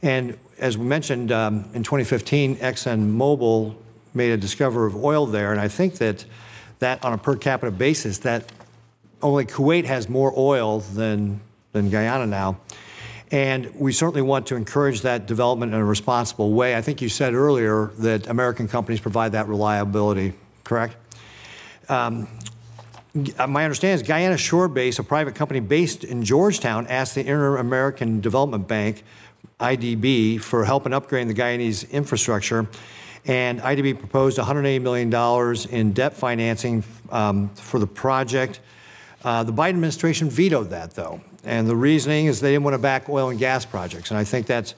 [0.00, 3.76] And as we mentioned, um, in 2015, ExxonMobil
[4.14, 6.24] made a discovery of oil there, and I think that
[6.78, 8.50] that on a per capita basis, that
[9.20, 11.40] only Kuwait has more oil than
[11.72, 12.58] than Guyana now.
[13.30, 16.76] And we certainly want to encourage that development in a responsible way.
[16.76, 20.96] I think you said earlier that American companies provide that reliability, correct?
[21.88, 22.28] Um,
[23.48, 27.56] my understanding is Guyana Shore Base, a private company based in Georgetown, asked the Inter
[27.56, 29.02] American Development Bank
[29.58, 32.66] IDB for help in upgrading the Guyanese infrastructure.
[33.24, 38.60] And IDB proposed $180 million in debt financing um, for the project.
[39.24, 41.20] Uh, the Biden administration vetoed that, though.
[41.42, 44.10] And the reasoning is they didn't want to back oil and gas projects.
[44.10, 44.74] And I think that's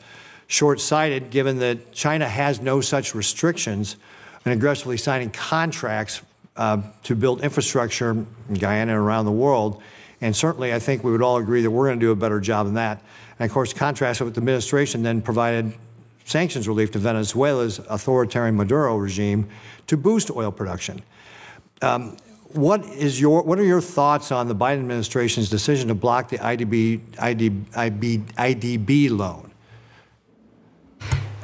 [0.46, 3.96] short sighted given that China has no such restrictions
[4.44, 6.22] and aggressively signing contracts
[6.58, 9.80] uh, to build infrastructure in Guyana and around the world.
[10.20, 12.40] And certainly, I think we would all agree that we're going to do a better
[12.40, 13.00] job than that.
[13.38, 15.72] And of course, contrast it with the administration then provided
[16.24, 19.48] sanctions relief to Venezuela's authoritarian Maduro regime
[19.86, 21.02] to boost oil production.
[21.80, 22.16] Um,
[22.52, 26.38] what is your what are your thoughts on the Biden administration's decision to block the
[26.38, 29.47] IDB, IDB, IDB loan?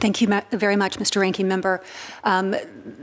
[0.05, 1.23] Thank you very much, Mr.
[1.23, 1.83] Ranking Member.
[2.25, 2.55] Um,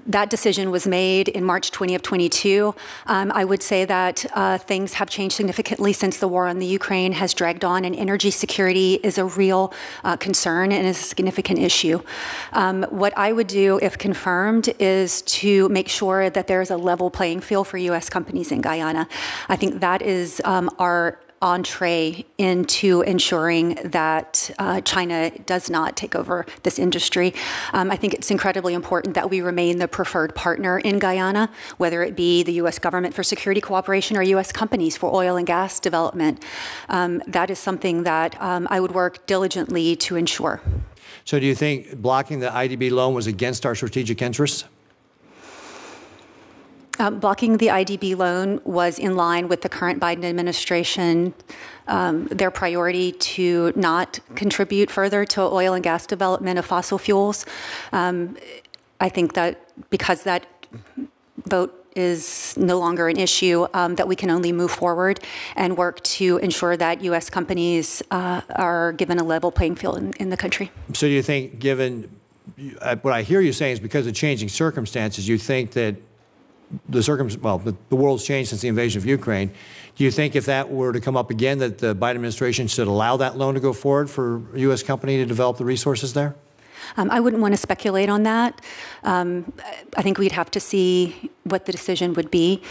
[0.05, 2.75] that decision was made in March 20 of 22.
[3.07, 6.67] Um, I would say that uh, things have changed significantly since the war on the
[6.67, 11.03] Ukraine has dragged on, and energy security is a real uh, concern and is a
[11.03, 12.03] significant issue.
[12.53, 16.77] Um, what I would do, if confirmed, is to make sure that there is a
[16.77, 18.11] level playing field for U.S.
[18.11, 19.07] companies in Guyana.
[19.49, 26.15] I think that is um, our entree into ensuring that uh, China does not take
[26.15, 27.33] over this industry.
[27.73, 32.03] Um, I think it's incredibly important that we remain the preferred partner in Guyana, whether
[32.03, 32.79] it be the U.S.
[32.79, 34.51] government for security cooperation or U.S.
[34.51, 36.43] companies for oil and gas development.
[36.89, 40.61] Um, that is something that um, I would work diligently to ensure.
[41.25, 44.65] So, do you think blocking the IDB loan was against our strategic interests?
[46.99, 51.33] Um, blocking the IDB loan was in line with the current Biden administration,
[51.87, 57.45] um, their priority to not contribute further to oil and gas development of fossil fuels.
[57.91, 58.37] Um,
[58.99, 60.45] I think that because that
[61.45, 65.19] vote is no longer an issue, um, that we can only move forward
[65.55, 67.29] and work to ensure that U.S.
[67.29, 70.71] companies uh, are given a level playing field in, in the country.
[70.93, 72.09] So, do you think, given
[72.79, 75.95] uh, what I hear you saying, is because of changing circumstances, you think that
[76.89, 79.51] the circum well, the, the, world's changed since the invasion of Ukraine.
[79.95, 82.87] Do you think if that were to come up again, that the Biden administration should
[82.87, 84.83] allow that loan to go forward for a U.S.
[84.83, 86.35] company to develop the resources there?
[86.97, 88.61] Um, I wouldn't want to speculate on that.
[89.03, 89.53] Um,
[89.95, 92.61] I think we'd have to see what the decision would be.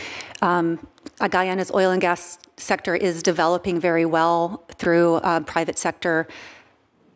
[0.42, 0.86] Um,
[1.28, 6.28] Guyana's oil and gas sector is developing very well through uh, private sector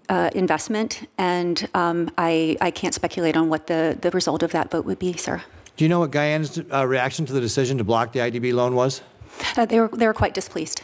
[0.09, 4.71] uh, investment, and um, I, I can't speculate on what the, the result of that
[4.71, 5.43] vote would be, sir.
[5.77, 8.75] Do you know what Guyana's uh, reaction to the decision to block the IDB loan
[8.75, 9.03] was?
[9.57, 10.83] Uh, they, were, they were quite displeased.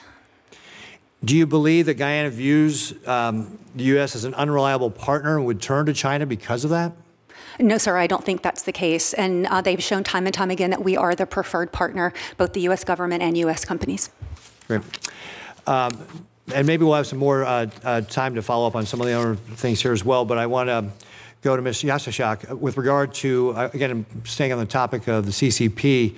[1.24, 4.16] Do you believe that Guyana views um, the U.S.
[4.16, 6.92] as an unreliable partner and would turn to China because of that?
[7.58, 9.12] No, sir, I don't think that's the case.
[9.12, 12.54] And uh, they've shown time and time again that we are the preferred partner, both
[12.54, 12.84] the U.S.
[12.84, 13.64] government and U.S.
[13.64, 14.10] companies.
[14.66, 14.82] Great.
[15.66, 15.90] Um,
[16.54, 19.06] and maybe we'll have some more uh, uh, time to follow up on some of
[19.06, 20.24] the other things here as well.
[20.24, 20.90] But I want to
[21.42, 21.82] go to Ms.
[21.82, 26.14] Yastishock with regard to, uh, again, staying on the topic of the CCP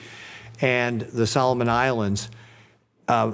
[0.60, 2.28] and the Solomon Islands.
[3.06, 3.32] Uh,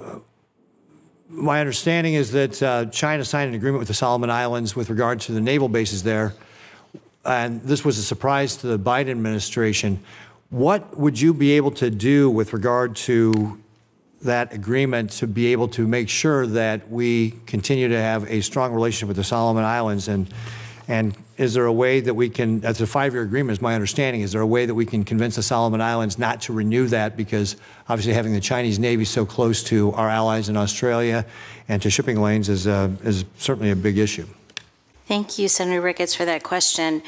[1.28, 5.20] my understanding is that uh, China signed an agreement with the Solomon Islands with regard
[5.20, 6.34] to the naval bases there,
[7.24, 10.02] and this was a surprise to the Biden administration.
[10.50, 13.62] What would you be able to do with regard to
[14.22, 18.72] that agreement to be able to make sure that we continue to have a strong
[18.72, 20.08] relationship with the Solomon Islands?
[20.08, 20.32] And,
[20.88, 24.22] and is there a way that we can, that's a five-year agreement is my understanding,
[24.22, 27.16] is there a way that we can convince the Solomon Islands not to renew that
[27.16, 27.56] because
[27.90, 31.26] obviously having the Chinese Navy so close to our allies in Australia
[31.68, 34.26] and to shipping lanes is, uh, is certainly a big issue?
[35.06, 37.02] Thank you, Senator Ricketts, for that question.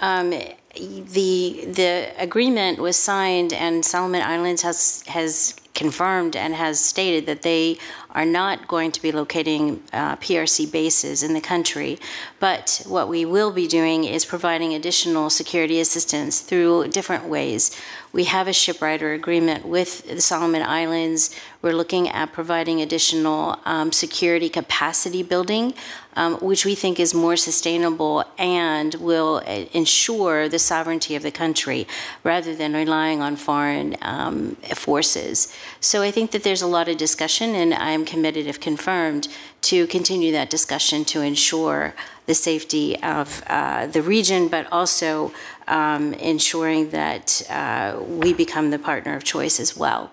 [0.00, 0.30] Um,
[0.76, 7.42] the the agreement was signed, and Solomon Islands has has confirmed and has stated that
[7.42, 7.76] they
[8.10, 11.98] are not going to be locating uh, PRC bases in the country.
[12.38, 17.76] But what we will be doing is providing additional security assistance through different ways.
[18.12, 21.34] We have a shiprider agreement with the Solomon Islands.
[21.60, 25.74] We're looking at providing additional um, security capacity building,
[26.16, 31.30] um, which we think is more sustainable and will uh, ensure the sovereignty of the
[31.30, 31.86] country
[32.22, 35.52] rather than relying on foreign um, forces.
[35.80, 39.28] So I think that there's a lot of discussion, and I'm committed, if confirmed,
[39.62, 41.94] to continue that discussion to ensure
[42.26, 45.32] the safety of uh, the region, but also
[45.68, 50.10] um, ensuring that uh, we become the partner of choice as well.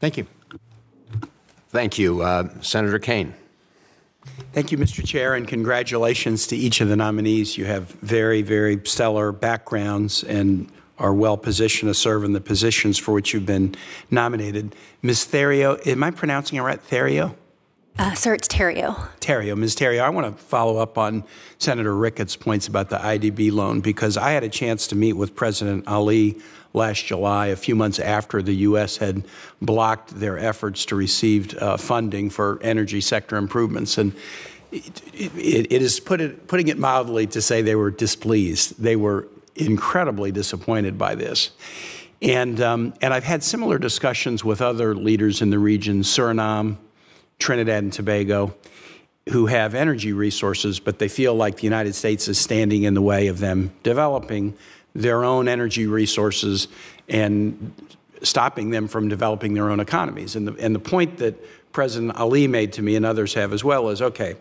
[0.00, 0.26] Thank you.
[1.70, 2.22] Thank you.
[2.22, 3.34] Uh, Senator Kaine.
[4.52, 5.06] Thank you, Mr.
[5.06, 7.56] Chair, and congratulations to each of the nominees.
[7.56, 12.98] You have very, very stellar backgrounds and are well positioned to serve in the positions
[12.98, 13.74] for which you've been
[14.10, 14.74] nominated.
[15.02, 15.26] Ms.
[15.26, 16.80] Theriault, am I pronouncing it right?
[16.80, 17.34] Theriault?
[17.98, 19.08] Uh, sir, it's Theriault.
[19.20, 19.74] Theriault, Ms.
[19.74, 21.24] Theriault, I want to follow up on
[21.58, 25.34] Senator Ricketts' points about the IDB loan because I had a chance to meet with
[25.34, 26.38] President Ali
[26.72, 28.98] last July, a few months after the U.S.
[28.98, 29.24] had
[29.60, 33.98] blocked their efforts to receive uh, funding for energy sector improvements.
[33.98, 34.14] And
[34.70, 38.80] it, it, it is put it, putting it mildly to say they were displeased.
[38.80, 41.50] They were incredibly disappointed by this.
[42.20, 46.76] And, um, and I've had similar discussions with other leaders in the region, Suriname,
[47.38, 48.54] Trinidad and Tobago,
[49.30, 53.02] who have energy resources, but they feel like the United States is standing in the
[53.02, 54.56] way of them developing
[54.98, 56.68] their own energy resources
[57.08, 57.72] and
[58.22, 60.34] stopping them from developing their own economies.
[60.34, 61.34] And the, and the point that
[61.72, 64.36] President Ali made to me and others have as well is okay,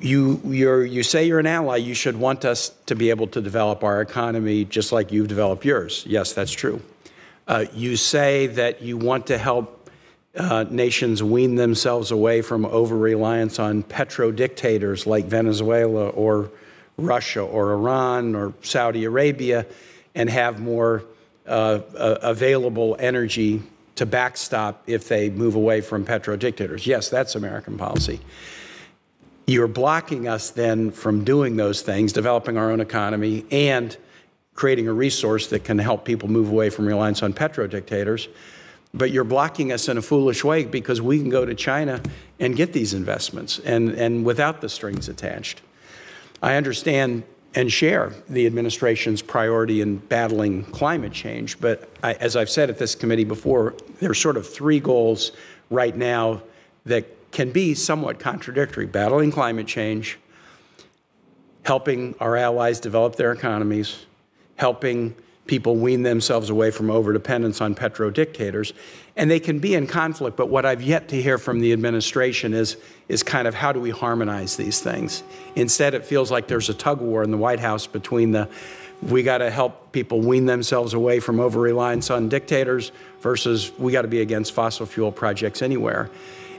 [0.00, 3.84] you, you say you're an ally, you should want us to be able to develop
[3.84, 6.04] our economy just like you've developed yours.
[6.08, 6.82] Yes, that's true.
[7.46, 9.90] Uh, you say that you want to help
[10.36, 16.50] uh, nations wean themselves away from over reliance on petro dictators like Venezuela or
[16.96, 19.66] Russia or Iran or Saudi Arabia
[20.14, 21.04] and have more
[21.46, 23.62] uh, uh, available energy
[23.96, 26.86] to backstop if they move away from petro dictators.
[26.86, 28.20] Yes, that's American policy.
[29.46, 33.96] You're blocking us then from doing those things, developing our own economy, and
[34.54, 38.28] creating a resource that can help people move away from reliance on petro dictators
[38.94, 42.00] but you're blocking us in a foolish way because we can go to China
[42.38, 45.60] and get these investments and, and without the strings attached.
[46.44, 47.22] I understand
[47.54, 52.76] and share the administration's priority in battling climate change, but I, as I've said at
[52.76, 55.32] this committee before, there are sort of three goals
[55.70, 56.42] right now
[56.84, 60.18] that can be somewhat contradictory battling climate change,
[61.62, 64.04] helping our allies develop their economies,
[64.56, 65.16] helping
[65.46, 68.74] people wean themselves away from overdependence on petro dictators.
[69.16, 72.52] And they can be in conflict, but what I've yet to hear from the administration
[72.52, 72.76] is,
[73.08, 75.22] is kind of how do we harmonize these things?
[75.54, 78.48] Instead, it feels like there's a tug war in the White House between the
[79.02, 82.90] we got to help people wean themselves away from over reliance on dictators
[83.20, 86.10] versus we got to be against fossil fuel projects anywhere.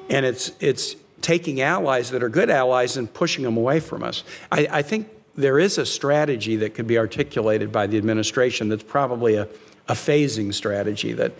[0.09, 4.23] And it's, it's taking allies that are good allies and pushing them away from us.
[4.51, 8.83] I, I think there is a strategy that could be articulated by the administration that's
[8.83, 9.47] probably a,
[9.87, 11.33] a phasing strategy that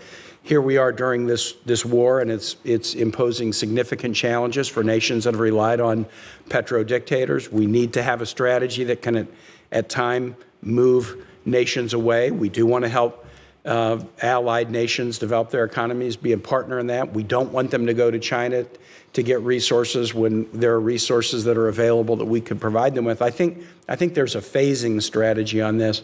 [0.45, 5.23] here we are during this, this war, and it's, it's imposing significant challenges for nations
[5.23, 6.05] that have relied on
[6.49, 7.51] petro dictators.
[7.51, 9.27] We need to have a strategy that can, at,
[9.71, 12.29] at time, move nations away.
[12.29, 13.25] We do want to help
[13.65, 17.11] uh, allied nations develop their economies, be a partner in that.
[17.11, 18.67] We don't want them to go to China
[19.13, 23.05] to get resources when there are resources that are available that we could provide them
[23.05, 23.23] with.
[23.23, 26.03] I think, I think there's a phasing strategy on this.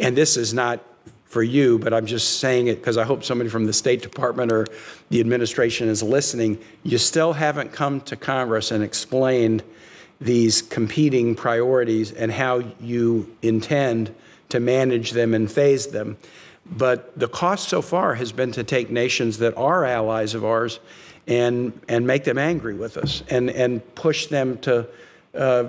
[0.00, 0.82] And this is not
[1.36, 4.50] for you, but I'm just saying it because I hope somebody from the State Department
[4.50, 4.66] or
[5.10, 6.58] the administration is listening.
[6.82, 9.62] You still haven't come to Congress and explained
[10.18, 14.14] these competing priorities and how you intend
[14.48, 16.16] to manage them and phase them.
[16.64, 20.80] But the cost so far has been to take nations that are allies of ours
[21.26, 24.88] and, and make them angry with us and, and push them to
[25.34, 25.66] uh,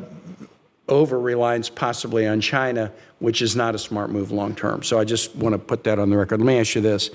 [0.88, 4.84] over reliance possibly on China, which is not a smart move long term.
[4.84, 6.40] So I just want to put that on the record.
[6.40, 7.10] Let me ask you this.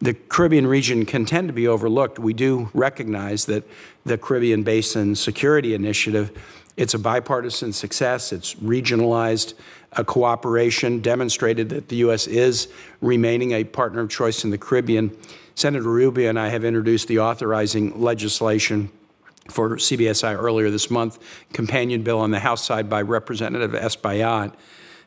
[0.00, 2.18] The Caribbean region can tend to be overlooked.
[2.18, 3.64] We do recognize that
[4.04, 6.32] the Caribbean Basin Security Initiative,
[6.76, 8.32] it's a bipartisan success.
[8.32, 9.54] It's regionalized
[9.92, 12.26] uh, cooperation, demonstrated that the U.S.
[12.26, 12.68] is
[13.00, 15.16] remaining a partner of choice in the Caribbean.
[15.54, 18.90] Senator Rubio and I have introduced the authorizing legislation
[19.50, 21.18] for CBSI earlier this month,
[21.52, 24.54] companion bill on the House side by Representative Espaillat.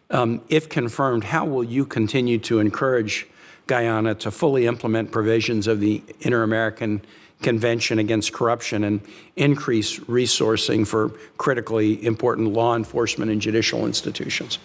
[0.09, 3.27] Um, if confirmed, how will you continue to encourage
[3.67, 7.01] Guyana to fully implement provisions of the Inter American
[7.41, 9.01] Convention Against Corruption and
[9.35, 14.59] increase resourcing for critically important law enforcement and judicial institutions?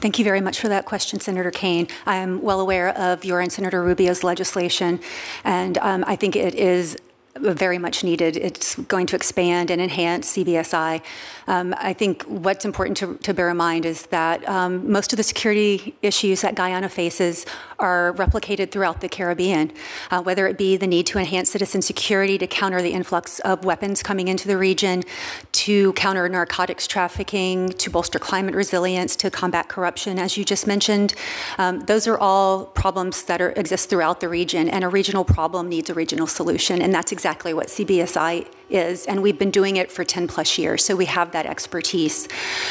[0.00, 1.86] Thank you very much for that question, Senator Kaine.
[2.06, 5.00] I am well aware of your and Senator Rubio's legislation,
[5.44, 6.96] and um, I think it is
[7.36, 8.36] very much needed.
[8.36, 11.00] It's going to expand and enhance CBSI.
[11.46, 15.16] Um, I think what's important to, to, bear in mind is that um, most of
[15.16, 17.46] the security issues that Guyana faces
[17.78, 19.72] are replicated throughout the Caribbean,
[20.10, 23.64] uh, whether it be the need to enhance citizen security to counter the influx of
[23.64, 25.04] weapons coming into the region,
[25.52, 31.14] to counter narcotics trafficking, to bolster climate resilience, to combat corruption, as you just mentioned.
[31.58, 35.68] Um, those are all problems that are, exist throughout the region, and a regional problem
[35.68, 40.04] needs a regional solution, and that's what CBSI is, and we've been doing it for
[40.04, 42.28] 10 plus years, so we have that expertise.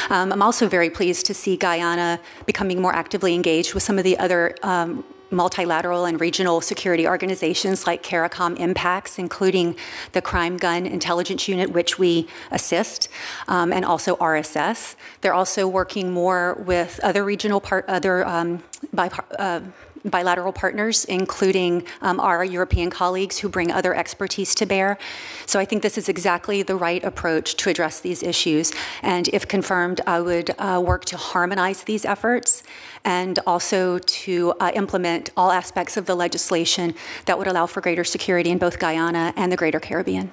[0.08, 4.04] Um, I'm also very pleased to see Guyana becoming more actively engaged with some of
[4.04, 9.76] the other um, multilateral and regional security organizations like CARICOM IMPACS, including
[10.12, 13.08] the Crime Gun Intelligence Unit, which we assist,
[13.48, 14.96] um, and also RSS.
[15.20, 18.62] They're also working more with other regional part, other um,
[18.96, 19.60] uh,
[20.04, 24.98] bilateral partners, including um, our European colleagues who bring other expertise to bear.
[25.46, 28.72] So I think this is exactly the right approach to address these issues.
[29.02, 32.62] And if confirmed, I would uh, work to harmonize these efforts
[33.04, 36.94] and also to uh, implement all aspects of the legislation
[37.26, 40.30] that would allow for greater security in both Guyana and the greater Caribbean.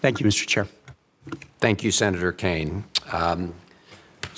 [0.00, 0.46] Thank you, Mr.
[0.46, 0.66] Chair.
[1.60, 2.84] Thank you, Senator Kaine.
[3.12, 3.54] Um,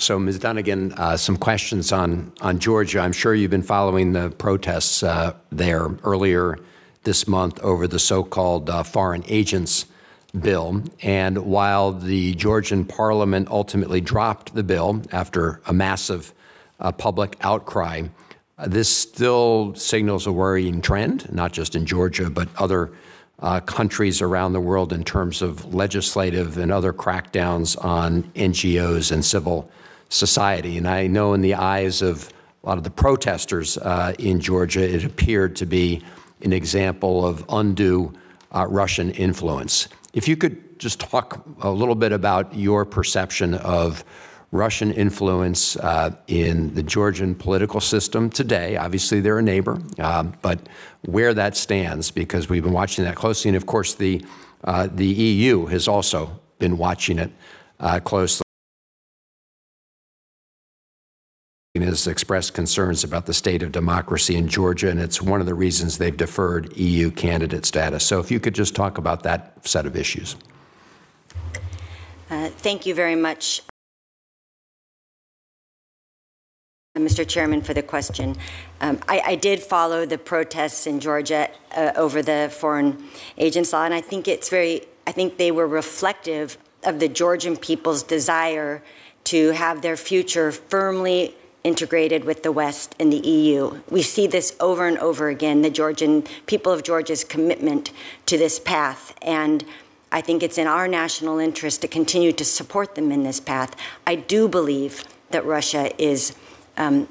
[0.01, 0.39] so, Ms.
[0.39, 2.99] Dunnigan, uh, some questions on, on Georgia.
[2.99, 6.57] I'm sure you've been following the protests uh, there earlier
[7.03, 9.85] this month over the so called uh, foreign agents
[10.39, 10.83] bill.
[11.03, 16.33] And while the Georgian parliament ultimately dropped the bill after a massive
[16.79, 18.07] uh, public outcry,
[18.65, 22.91] this still signals a worrying trend, not just in Georgia, but other
[23.39, 29.23] uh, countries around the world in terms of legislative and other crackdowns on NGOs and
[29.23, 29.69] civil
[30.11, 30.77] society.
[30.77, 32.31] And I know in the eyes of
[32.63, 36.03] a lot of the protesters uh, in Georgia, it appeared to be
[36.41, 38.13] an example of undue
[38.53, 39.87] uh, Russian influence.
[40.13, 44.03] If you could just talk a little bit about your perception of
[44.51, 48.75] Russian influence uh, in the Georgian political system today.
[48.75, 50.67] Obviously, they're a neighbor, uh, but
[51.03, 53.47] where that stands, because we've been watching that closely.
[53.47, 54.25] And of course, the,
[54.65, 57.31] uh, the EU has also been watching it
[57.79, 58.43] uh, closely
[61.79, 65.53] has expressed concerns about the state of democracy in Georgia, and it's one of the
[65.53, 68.05] reasons they've deferred EU candidate status.
[68.05, 70.35] So, if you could just talk about that set of issues.
[72.29, 73.61] Uh, thank you very much,
[76.97, 77.25] Mr.
[77.25, 78.35] Chairman, for the question.
[78.81, 83.01] Um, I, I, did follow the protests in Georgia uh, over the foreign
[83.37, 87.55] agents law, and I think it's very, I think they were reflective of the Georgian
[87.55, 88.83] people's desire
[89.25, 93.81] to have their future firmly integrated with the West and the EU.
[93.89, 97.91] We see this over and over again, the Georgian people of Georgia's commitment
[98.25, 99.13] to this path.
[99.21, 99.63] And
[100.11, 103.75] I think it's in our national interest to continue to support them in this path.
[104.05, 106.35] I do believe that Russia is
[106.77, 107.07] um,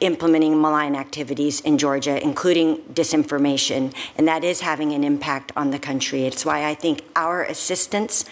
[0.00, 5.78] implementing malign activities in Georgia, including disinformation, and that is having an impact on the
[5.78, 6.24] country.
[6.24, 8.24] It's why I think our assistance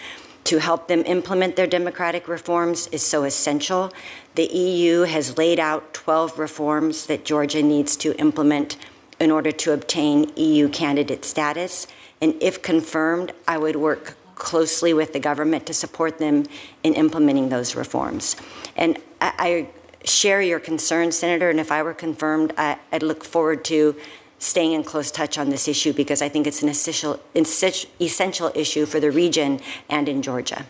[0.44, 3.92] to help them implement their democratic reforms is so essential.
[4.34, 8.76] The EU has laid out 12 reforms that Georgia needs to implement
[9.20, 11.86] in order to obtain EU candidate status.
[12.20, 16.44] And if confirmed, I would work closely with the government to support them
[16.82, 18.34] in implementing those reforms.
[18.76, 19.68] And I, I
[20.04, 23.94] share your concerns, Senator, and if I were confirmed, I, would look forward to
[24.42, 28.86] staying in close touch on this issue because I think it's an essential, essential issue
[28.86, 30.66] for the region and in Georgia.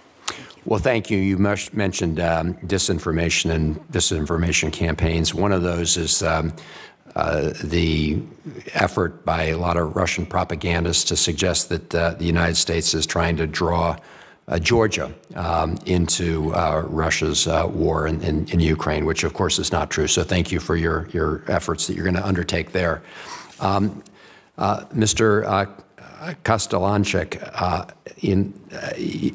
[0.65, 1.19] Well, thank you.
[1.19, 5.35] You mentioned um, disinformation and disinformation campaigns.
[5.35, 6.53] One of those is um,
[7.17, 8.23] uh, the
[8.75, 13.07] effort by a lot of Russian propagandists to suggest that uh, the United States is
[13.07, 13.97] trying to draw
[14.49, 19.59] uh, Georgia um, into uh, Russia's uh, war in, in, in, Ukraine, which of course
[19.59, 20.07] is not true.
[20.09, 23.03] So thank you for your, your efforts that you're going to undertake there.
[23.63, 24.03] Um,
[24.59, 25.45] uh, Mr.
[25.45, 25.67] Uh,
[27.55, 27.85] uh,
[28.19, 28.55] in,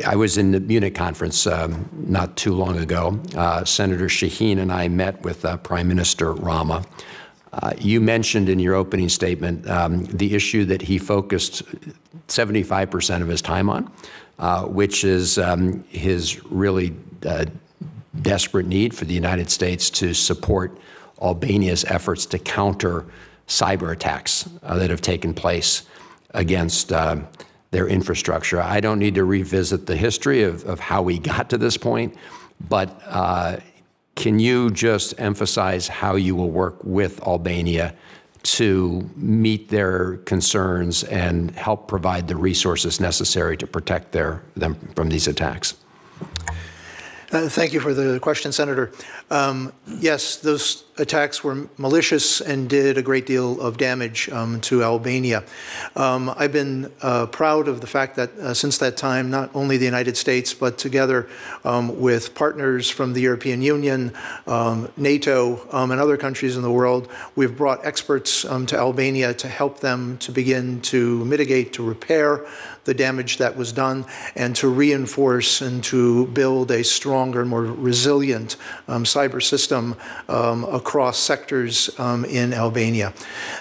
[0.06, 3.20] I was in the Munich conference um, not too long ago.
[3.66, 6.86] Senator Shaheen and I met with Prime Minister Rama.
[7.54, 11.64] Uh, you mentioned in your opening statement um, the issue that he focused
[12.28, 13.92] 75% of his time on,
[14.38, 16.94] uh, which is um, his really
[17.26, 17.46] uh,
[18.22, 20.78] desperate need for the United States to support
[21.22, 23.06] Albania's efforts to counter
[23.48, 25.84] cyber attacks uh, that have taken place
[26.32, 27.18] against uh,
[27.72, 28.62] their infrastructure.
[28.62, 32.16] I don't need to revisit the history of, of how we got to this point,
[32.70, 33.58] but uh,
[34.16, 37.94] can you just emphasize how you will work with Albania
[38.44, 45.10] to meet their concerns and help provide the resources necessary to protect their, them from
[45.10, 45.76] these attacks?
[47.30, 48.90] Uh, thank you for the question, Senator.
[49.30, 54.82] Um, yes, those attacks were malicious and did a great deal of damage um, to
[54.82, 55.44] Albania.
[55.98, 59.76] Um, I've been uh, proud of the fact that uh, since that time, not only
[59.76, 61.28] the United States, but together
[61.66, 64.14] um, with partners from the European Union,
[64.48, 69.50] um, NATO, um, and other countries in the world, we've brought experts to Albania to
[69.50, 72.46] help them to begin to mitigate, to repair
[72.88, 77.64] the damage that was done, and to reinforce and to build a stronger and more
[77.64, 78.56] resilient
[78.88, 79.96] um, cyber system
[80.30, 83.14] um, across sectors um, in Albania.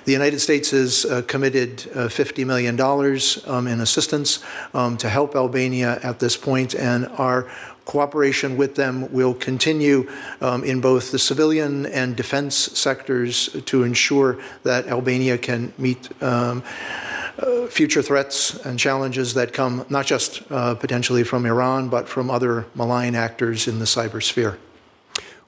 [0.04, 5.34] The United States has uh, committed uh, $50 million um, in assistance um, to help
[5.34, 7.50] Albania at this point, and our
[7.84, 10.10] cooperation with them will continue
[10.40, 16.62] um, in both the civilian and defense sectors to ensure that Albania can meet um,
[17.70, 22.66] future threats and challenges that come not just uh, potentially from Iran, but from other
[22.74, 24.56] malign actors in the cybersphere.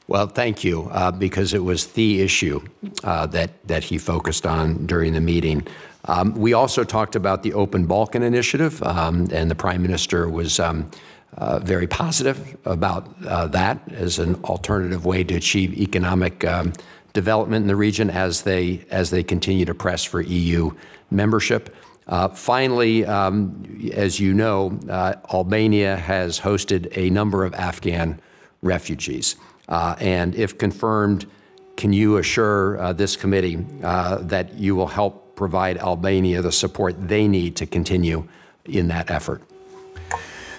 [0.09, 2.63] Well, thank you, uh, because it was the issue
[3.05, 5.67] uh, that, that he focused on during the meeting.
[6.07, 10.59] Um, we also talked about the Open Balkan Initiative, um, and the Prime Minister was
[10.59, 10.91] um,
[11.37, 16.73] uh, very positive about uh, that as an alternative way to achieve economic um,
[17.13, 20.71] development in the region as they, as they continue to press for EU
[21.11, 21.75] membership.
[22.07, 28.21] Uh, finally, um, as you know, uh, Albania has hosted a number of Afghan
[28.63, 29.37] refugees.
[29.69, 31.27] Uh, and if confirmed,
[31.77, 37.09] can you assure uh, this committee uh, that you will help provide Albania the support
[37.09, 38.27] they need to continue
[38.65, 39.43] in that effort?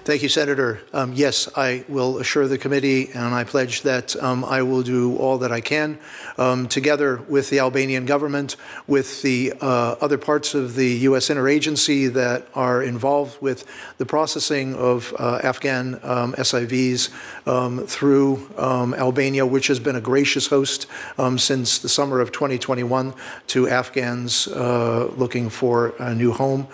[0.09, 0.81] Thank you, Senator.
[0.91, 5.15] Um, yes, I will assure the committee, and I pledge that um, I will do
[5.17, 5.99] all that I can,
[6.39, 8.55] um, together with the Albanian government,
[8.87, 11.29] with the uh, other parts of the U.S.
[11.29, 13.65] interagency that are involved with
[13.99, 17.11] the processing of uh, Afghan um, SIVs
[17.47, 20.87] um, through um, Albania, which has been a gracious host
[21.37, 23.13] since the summer of 2021
[23.45, 26.67] to Afghans uh, looking for a new home.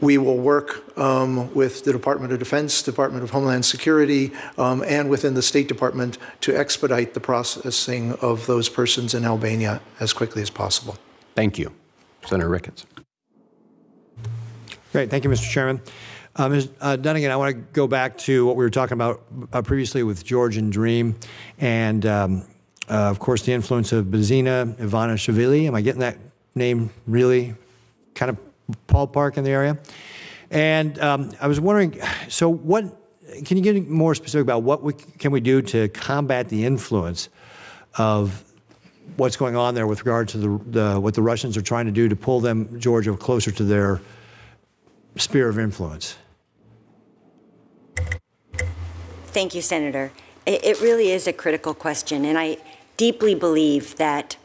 [0.00, 5.10] We will work um, with the Department of Defense, Department of Homeland Security, um, and
[5.10, 10.42] within the State Department to expedite the processing of those persons in Albania as quickly
[10.42, 10.96] as possible.
[11.34, 11.72] Thank you.
[12.26, 12.86] Senator Ricketts.
[14.92, 15.10] Great.
[15.10, 15.48] Thank you, Mr.
[15.48, 15.80] Chairman.
[16.36, 16.68] Uh, Ms.
[16.80, 19.22] Uh, Dunnigan, I want to go back to what we were talking about
[19.52, 21.16] uh, previously with Georgian Dream
[21.58, 22.44] and, um,
[22.88, 25.66] uh, of course, the influence of Bidzina Ivana Ivanishvili.
[25.66, 26.18] Am I getting that
[26.54, 27.54] name really
[28.14, 28.38] kind of
[28.88, 29.78] ballpark in the area.
[30.50, 32.84] And um, I was wondering, so what,
[33.44, 37.28] can you get more specific about what we, can we do to combat the influence
[37.96, 38.44] of
[39.16, 41.92] what's going on there with regard to the, the, what the Russians are trying to
[41.92, 44.00] do to pull them, Georgia, closer to their
[45.16, 46.16] sphere of influence?
[49.26, 50.10] Thank you, Senator.
[50.46, 52.58] It, it really is a critical question, and I
[52.96, 54.36] deeply believe that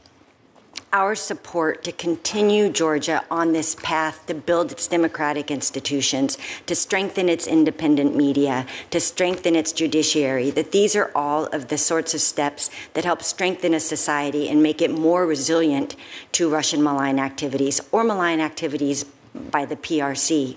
[0.93, 7.27] our support to continue Georgia on this path to build its democratic institutions, to strengthen
[7.27, 12.21] its independent media, to strengthen its judiciary, that these are all of the sorts of
[12.21, 15.95] steps that help strengthen a society and make it more resilient
[16.31, 19.03] to Russian malign activities or malign activities
[19.33, 20.55] by the PRC.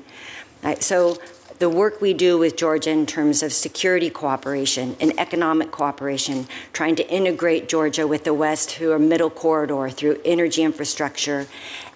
[0.80, 1.18] So
[1.58, 6.94] the work we do with Georgia in terms of security cooperation and economic cooperation, trying
[6.96, 11.46] to integrate Georgia with the West through a middle corridor, through energy infrastructure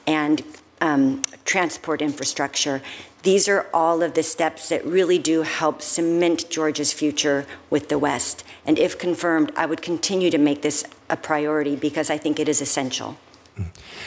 [0.06, 0.42] and
[0.80, 2.82] um, transport infrastructure.
[3.22, 7.98] These are all of the steps that really do help cement Georgia's future with the
[7.98, 8.42] West.
[8.66, 12.48] And if confirmed, I would continue to make this a priority because I think it
[12.48, 13.16] is essential.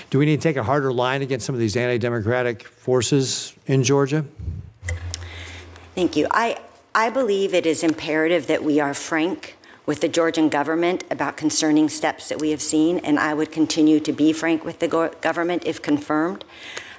[0.09, 3.83] Do we need to take a harder line against some of these anti-democratic forces in
[3.83, 4.25] Georgia?
[5.95, 6.27] Thank you.
[6.29, 6.59] I,
[6.93, 11.87] I believe it is imperative that we are frank with the Georgian government about concerning
[11.87, 15.09] steps that we have seen, and I would continue to be frank with the go-
[15.21, 16.43] government if confirmed.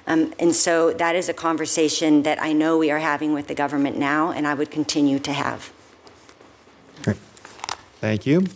[0.07, 3.53] Um, and so that is a conversation that I know we are having with the
[3.53, 5.71] government now, and I would continue to have.
[7.03, 7.17] Great.
[7.99, 8.47] Thank you.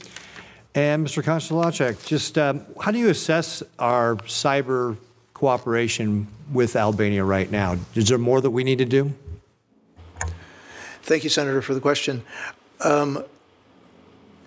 [0.73, 1.21] And Mr.
[1.21, 4.97] Kostelancik, just um, how do you assess our cyber
[5.35, 7.77] cooperation with Albania right now?
[7.93, 9.13] Is there more that we need to do?
[11.03, 12.23] Thank you, Senator, for the question.
[12.79, 13.23] Um,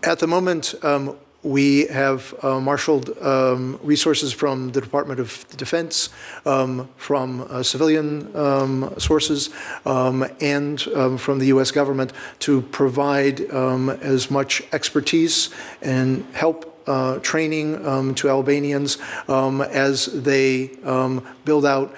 [0.02, 6.08] at the moment, um, we have uh, marshaled um, resources from the Department of Defense,
[6.46, 9.50] um, from uh, civilian um, sources,
[9.84, 11.70] um, and um, from the U.S.
[11.70, 15.50] government to provide as much expertise
[15.82, 21.94] and help uh, training um, to Albanians um, as they um, build out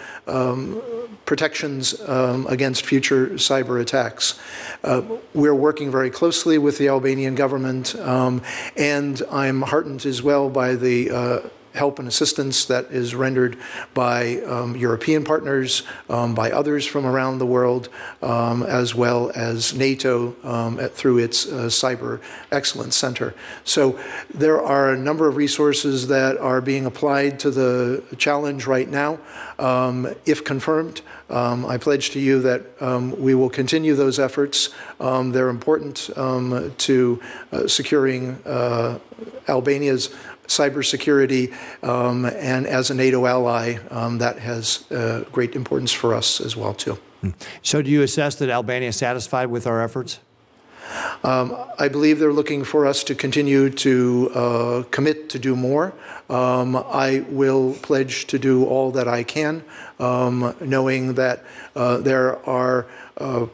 [1.26, 4.38] protections um, against future cyber attacks.
[4.82, 5.02] Uh,
[5.34, 8.40] we're working very closely with the Albanian government, um,
[8.76, 11.40] and I'm heartened as well by the uh,
[11.76, 13.56] help and assistance that is rendered
[13.94, 17.88] by um, European partners, um, by others from around the world,
[18.22, 22.20] um, as well as NATO um, at, through its uh, Cyber
[22.50, 23.34] Excellence Center.
[23.64, 23.98] So
[24.32, 29.18] there are a number of resources that are being applied to the challenge right now.
[29.58, 32.62] Um, if confirmed, I pledge to you that
[33.18, 34.70] we will continue those efforts.
[34.98, 36.10] They're important
[36.78, 37.20] to
[37.52, 38.98] uh, securing uh,
[39.48, 40.10] Albania's
[40.46, 46.40] cybersecurity, um, and as a NATO ally, um, that has uh, great importance for us
[46.40, 46.98] as well too.
[47.62, 50.20] So, do you assess that Albania is satisfied with our efforts?
[51.24, 55.92] Um, I believe they're looking for us to continue to uh, commit to do more.
[56.30, 59.64] Um, I will pledge to do all that I can,
[59.98, 61.44] um, knowing that
[61.74, 62.86] uh, there are
[63.18, 63.46] uh,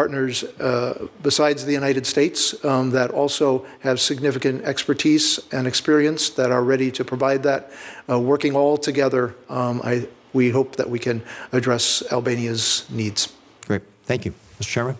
[0.00, 6.50] partners uh, besides the United States um, that also have significant expertise and experience that
[6.50, 7.70] are ready to provide that.
[8.08, 11.20] Uh, working all together, um, I, we hope that we can
[11.52, 13.30] address Albania's needs.
[13.66, 13.82] Great.
[14.04, 14.32] Thank you.
[14.58, 14.68] Mr.
[14.74, 14.96] Chairman?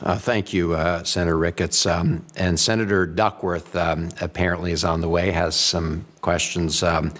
[0.00, 1.84] Uh, thank you, uh, Senator Ricketts.
[1.84, 6.82] Um, and Senator Duckworth um, apparently is on the way, has some questions.
[6.82, 7.12] Um,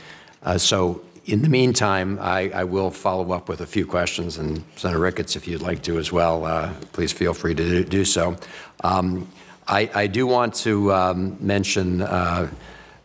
[0.42, 4.62] uh, so in the meantime, I, I, will follow up with a few questions, and
[4.76, 8.36] Senator Ricketts, if you'd like to as well, uh, please feel free to do, so.
[8.82, 9.28] Um,
[9.66, 12.50] I, I, do want to um, mention uh,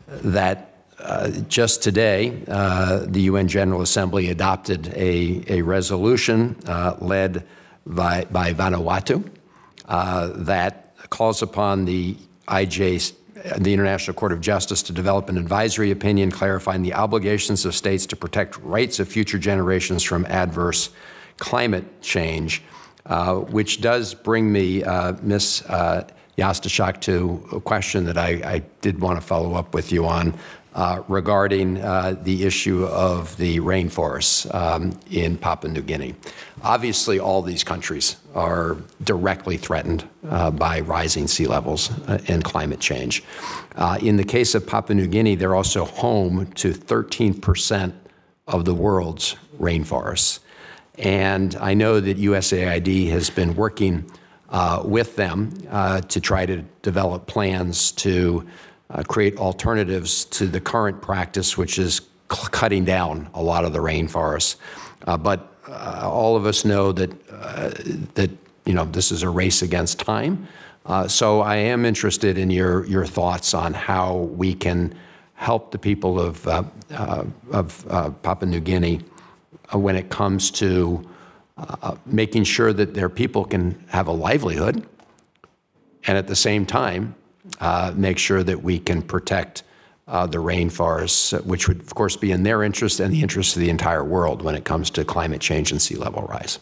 [0.08, 7.46] that uh, just today, uh, the UN General Assembly adopted a, a resolution uh, led
[7.86, 9.24] by, by Vanuatu
[9.86, 12.18] uh, that calls upon the
[12.50, 13.14] IJ
[13.58, 18.06] the International Court of Justice to develop an advisory opinion clarifying the obligations of states
[18.08, 20.90] to protect rights of future generations from adverse
[21.38, 22.62] climate change,
[23.06, 25.64] uh, which does bring me, uh, Ms.
[25.68, 26.04] Uh,
[26.38, 30.34] Yastishock, to a question that I, I, did want to follow up with you on
[30.76, 36.14] uh, regarding uh, the issue of the rainforests um, in Papua New Guinea.
[36.62, 42.80] Obviously, all these countries are directly threatened uh, by rising sea levels uh, and climate
[42.80, 43.24] change.
[43.76, 47.94] Uh, in the case of Papua New Guinea, they're also home to 13%
[48.48, 50.40] of the world's rainforests.
[50.98, 54.12] And I know that USAID has been working
[54.50, 55.52] uh, with them
[56.10, 58.46] to try to develop plans to
[58.92, 63.80] uh, create alternatives to the current practice, which is cutting down a lot of the
[63.80, 64.56] rainforests.
[65.06, 67.70] Uh, but uh, all of us know that uh,
[68.16, 68.32] that
[68.66, 70.48] you know this is a race against time.
[70.86, 74.96] Uh, so I am interested in your your thoughts on how we can
[75.36, 76.64] help the people of uh,
[77.52, 77.86] of
[78.24, 79.02] Papua New Guinea
[79.72, 81.08] when it comes to
[82.06, 84.88] making sure that their people can have a livelihood,
[86.08, 87.16] and at the same time
[87.60, 89.64] uh, make sure that we can protect
[90.08, 93.62] uh, the rainforests, which would, of course, be in their interest and the interest of
[93.62, 96.60] the entire world when it comes to climate change and sea level rise.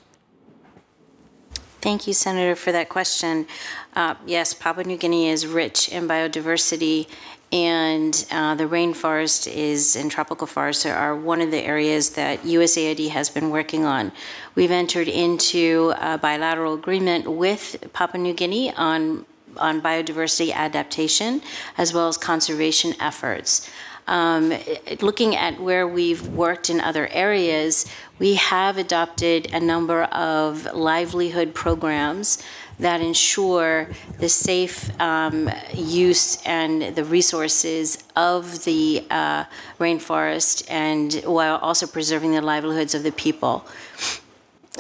[1.80, 3.48] Thank you, Senator, for that question.
[3.96, 7.08] Uh, yes, Papua New Guinea is rich in biodiversity,
[7.54, 13.10] and uh, the rainforest is and tropical forests are one of the areas that USAID
[13.10, 14.12] has been working on.
[14.56, 19.26] We've entered into a bilateral agreement with Papua New Guinea on
[19.58, 21.42] on biodiversity adaptation
[21.78, 23.70] as well as conservation efforts.
[24.08, 24.54] um,
[25.02, 27.86] looking at where we've worked in other areas,
[28.20, 32.42] we have adopted a number of livelihood programs
[32.80, 33.90] that ensure
[34.20, 39.44] the safe um, use and the resources of the uh,
[39.80, 43.68] rainforest and while also preserving the livelihoods of the people.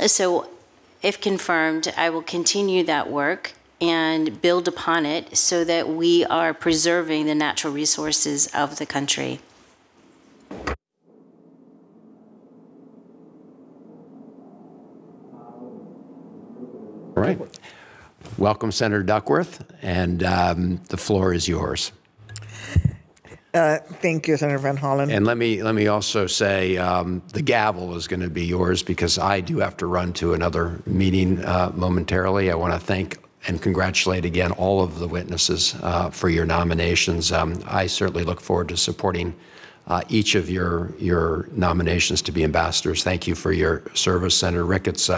[0.05, 0.47] So
[1.01, 6.53] if confirmed, I will continue that work and build upon it so that we are
[6.53, 9.39] preserving the natural resources of the country.
[17.15, 17.39] All right.
[18.38, 21.91] Welcome, Senator Duckworth, and um, the floor is yours.
[23.53, 25.11] Uh, thank you, Senator Van Hollen.
[25.11, 28.84] And let me let me also say um, the gavel is going to be yours
[28.84, 32.51] because I do have to run to another meeting uh, momentarily.
[32.51, 33.17] I want to thank
[33.47, 37.31] and congratulate again all of the witnesses uh, for your nominations.
[37.31, 39.33] Um, I certainly look forward to supporting
[39.87, 43.03] uh, each of your your nominations to be ambassadors.
[43.03, 45.09] Thank you for your service, Senator Ricketts.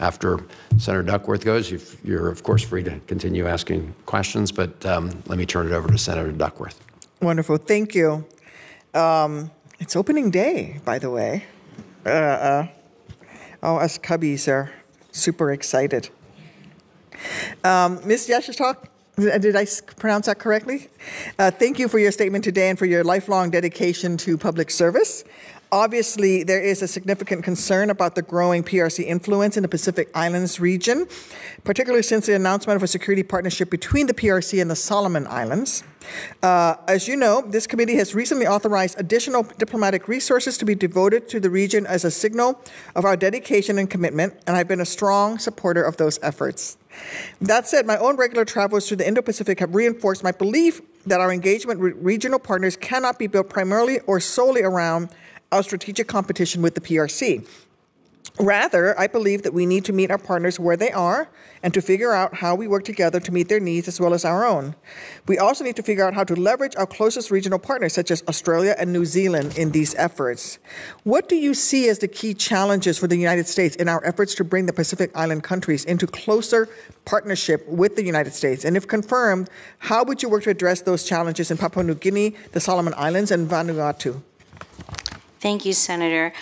[0.00, 0.40] after
[0.78, 5.38] Senator Duckworth goes, you are of course free to continue asking questions, but um, let
[5.38, 6.80] me turn it over to Senator Duckworth.
[7.20, 7.58] Wonderful.
[7.58, 8.24] Thank you.
[8.94, 11.44] Um, it's opening day, by the way.
[12.06, 12.68] Uh, uh,
[13.62, 14.72] oh, us cubbies are
[15.12, 16.08] super excited.
[17.64, 18.28] Um, Ms.
[18.28, 18.86] Yashishak,
[19.16, 20.88] did I pronounce that correctly?
[21.38, 25.24] Uh, thank you for your statement today and for your lifelong dedication to public service.
[25.72, 30.58] Obviously, there is a significant concern about the growing PRC influence in the Pacific Islands
[30.58, 31.06] region,
[31.62, 35.84] particularly since the announcement of a security partnership between the PRC and the Solomon Islands.
[36.42, 41.28] Uh, as you know, this committee has recently authorized additional diplomatic resources to be devoted
[41.28, 42.60] to the region as a signal
[42.96, 46.78] of our dedication and commitment, and I've been a strong supporter of those efforts.
[47.40, 51.20] That said, my own regular travels through the Indo Pacific have reinforced my belief that
[51.20, 55.10] our engagement with regional partners cannot be built primarily or solely around
[55.52, 57.46] our strategic competition with the PRC.
[58.38, 61.28] Rather, I believe that we need to meet our partners where they are
[61.62, 64.24] and to figure out how we work together to meet their needs as well as
[64.24, 64.74] our own.
[65.26, 68.22] We also need to figure out how to leverage our closest regional partners, such as
[68.28, 70.58] Australia and New Zealand, in these efforts.
[71.04, 74.34] What do you see as the key challenges for the United States in our efforts
[74.36, 76.68] to bring the Pacific Island countries into closer
[77.04, 78.64] partnership with the United States?
[78.64, 82.34] And if confirmed, how would you work to address those challenges in Papua New Guinea,
[82.52, 84.22] the Solomon Islands, and Vanuatu?
[85.40, 86.34] Thank you, Senator.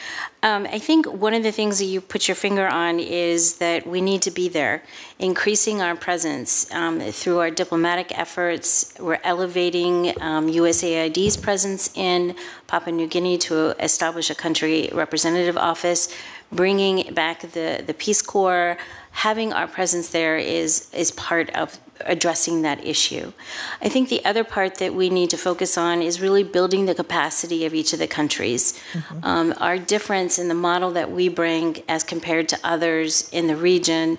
[0.42, 3.86] Um, I think one of the things that you put your finger on is that
[3.86, 4.82] we need to be there,
[5.20, 8.92] increasing our presence um, through our diplomatic efforts.
[8.98, 12.34] We're elevating um, USAID's presence in
[12.66, 16.12] Papua New Guinea to establish a country representative office,
[16.50, 18.76] bringing back the, the Peace Corps.
[19.12, 23.32] Having our presence there is, is part of addressing that issue.
[23.80, 26.94] I think the other part that we need to focus on is really building the
[26.94, 28.80] capacity of each of the countries.
[28.92, 29.24] Mm-hmm.
[29.24, 33.56] Um, our difference in the model that we bring as compared to others in the
[33.56, 34.18] region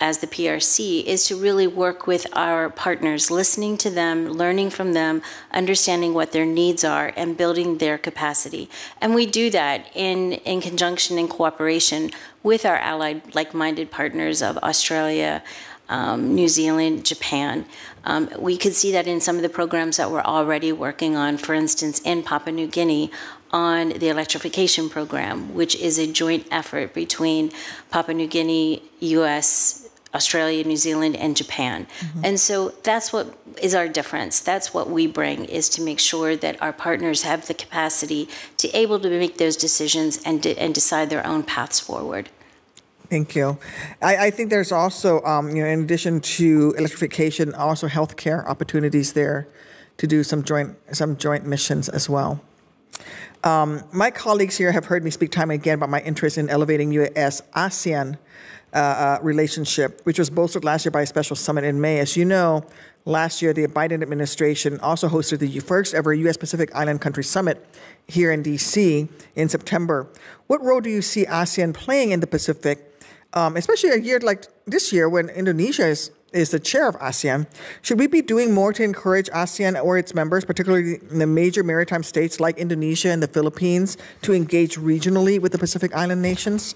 [0.00, 4.92] as the PRC is to really work with our partners, listening to them, learning from
[4.92, 5.22] them,
[5.52, 8.68] understanding what their needs are, and building their capacity.
[9.00, 12.10] And we do that in, in conjunction and cooperation
[12.42, 15.42] with our allied, like minded partners of Australia,
[15.88, 17.66] um, New Zealand, Japan.
[18.04, 21.36] Um, we could see that in some of the programs that we're already working on,
[21.36, 23.10] for instance, in Papua New Guinea
[23.50, 27.52] on the electrification program, which is a joint effort between
[27.90, 31.86] Papua New Guinea, US, Australia, New Zealand, and Japan.
[32.00, 32.24] Mm-hmm.
[32.24, 34.40] And so that's what is our difference.
[34.40, 38.28] That's what we bring is to make sure that our partners have the capacity
[38.58, 42.30] to able to make those decisions and, de- and decide their own paths forward.
[43.10, 43.58] Thank you.
[44.00, 49.12] I, I think there's also, um, you know, in addition to electrification, also healthcare opportunities
[49.12, 49.46] there
[49.98, 52.40] to do some joint some joint missions as well.
[53.44, 56.48] Um, my colleagues here have heard me speak time and again about my interest in
[56.48, 57.42] elevating U.S.
[57.54, 58.16] ASEAN
[58.72, 61.98] uh, uh, relationship, which was bolstered last year by a special summit in May.
[61.98, 62.64] As you know,
[63.04, 66.38] last year the Biden administration also hosted the first ever U.S.
[66.38, 67.64] Pacific Island Country Summit
[68.08, 69.08] here in D.C.
[69.36, 70.08] in September.
[70.46, 72.93] What role do you see ASEAN playing in the Pacific?
[73.34, 77.46] Um, especially a year like this year when Indonesia is, is the chair of ASEAN,
[77.82, 82.02] should we be doing more to encourage ASEAN or its members, particularly the major maritime
[82.02, 86.74] states like Indonesia and the Philippines, to engage regionally with the Pacific Island nations?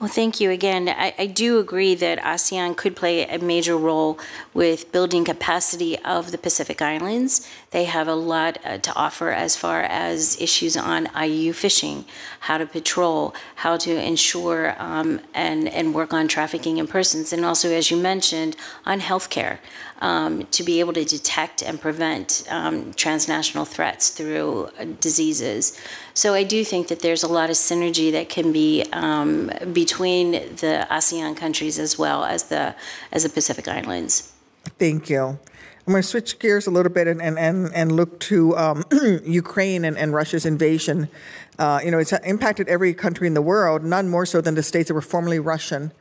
[0.00, 0.88] Well, thank you again.
[0.88, 4.16] I, I, do agree that ASEAN could play a major role
[4.54, 7.50] with building capacity of the Pacific Islands.
[7.72, 12.04] They have a lot uh, to offer as far as issues on IUU fishing,
[12.38, 17.44] how to patrol, how to ensure um, and, and work on trafficking in persons, and
[17.44, 18.54] also, as you mentioned,
[18.86, 19.58] on healthcare
[20.00, 25.78] um, to be able to detect and prevent um, transnational threats through uh, diseases.
[26.14, 30.32] So I do think that there's a lot of synergy that can be um, between
[30.32, 32.74] the ASEAN countries as well as the
[33.12, 34.32] as the Pacific Islands.
[34.78, 35.38] Thank you.
[35.88, 38.84] I'm going to switch gears a little bit and, and, and, and look to um,
[39.24, 41.08] Ukraine and, and Russia's invasion.
[41.58, 44.62] Uh, you know, it's impacted every country in the world, none more so than the
[44.62, 45.92] states that were formerly Russian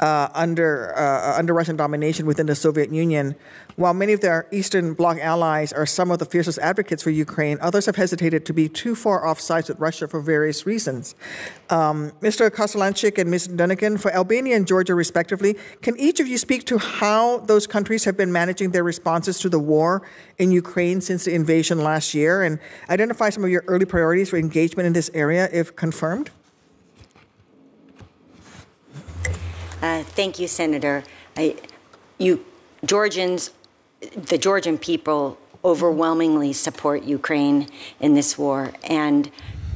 [0.00, 3.36] uh, under, uh, under Russian domination within the Soviet Union.
[3.76, 7.58] While many of their Eastern Bloc allies are some of the fiercest advocates for Ukraine,
[7.60, 11.14] others have hesitated to be too far off sides with Russia for various reasons.
[11.68, 12.50] Um, Mr.
[12.50, 13.48] Kostelancik and Ms.
[13.48, 18.04] Dunnigan, for Albania and Georgia respectively, can each of you speak to how those countries
[18.04, 20.02] have been managing their responses to the war
[20.38, 24.36] in Ukraine since the invasion last year and identify some of your early priorities for
[24.36, 26.30] engagement in this area if confirmed?
[29.82, 31.04] Uh, thank you, Senator.
[31.36, 31.56] I,
[32.18, 32.44] you,
[32.84, 33.50] Georgians,
[34.14, 37.66] the Georgian people overwhelmingly support Ukraine
[37.98, 39.30] in this war, and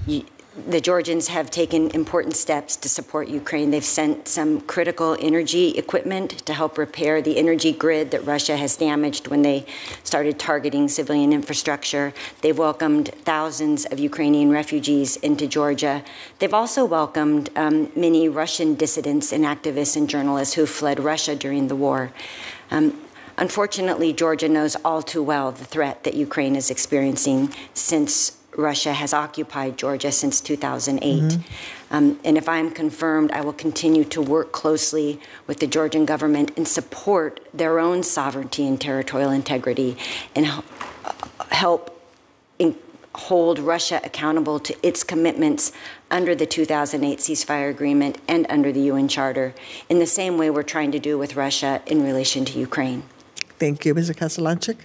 [0.07, 0.25] you,
[0.57, 3.73] the Georgians have taken important steps to support Ukraine.
[3.73, 8.77] They've sent some critical energy equipment to help repair the energy grid that Russia has
[8.77, 9.67] damaged when they
[10.05, 12.15] started targeting civilian infrastructure.
[12.41, 16.05] They've welcomed thousands of Ukrainian refugees into Georgia.
[16.39, 21.67] They've also welcomed um, many Russian dissidents and activists and journalists who fled Russia during
[21.69, 22.13] the war.
[22.71, 23.01] Um,
[23.37, 29.13] Unfortunately, Georgia knows all too well the threat that Ukraine is experiencing since Russia has
[29.13, 31.23] occupied Georgia since 2008.
[31.23, 31.95] Mm-hmm.
[31.95, 36.53] Um, and if I'm confirmed, I will continue to work closely with the Georgian government
[36.57, 39.97] and support their own sovereignty and territorial integrity
[40.35, 40.63] and
[41.51, 42.01] help
[42.59, 42.77] in-
[43.15, 45.73] hold Russia accountable to its commitments
[46.11, 49.55] under the 2008 ceasefire agreement and under the UN Charter,
[49.89, 53.05] in the same way we're trying to do with Russia in relation to Ukraine.
[53.59, 54.15] Thank you, Mr.
[54.15, 54.79] Kostelancik.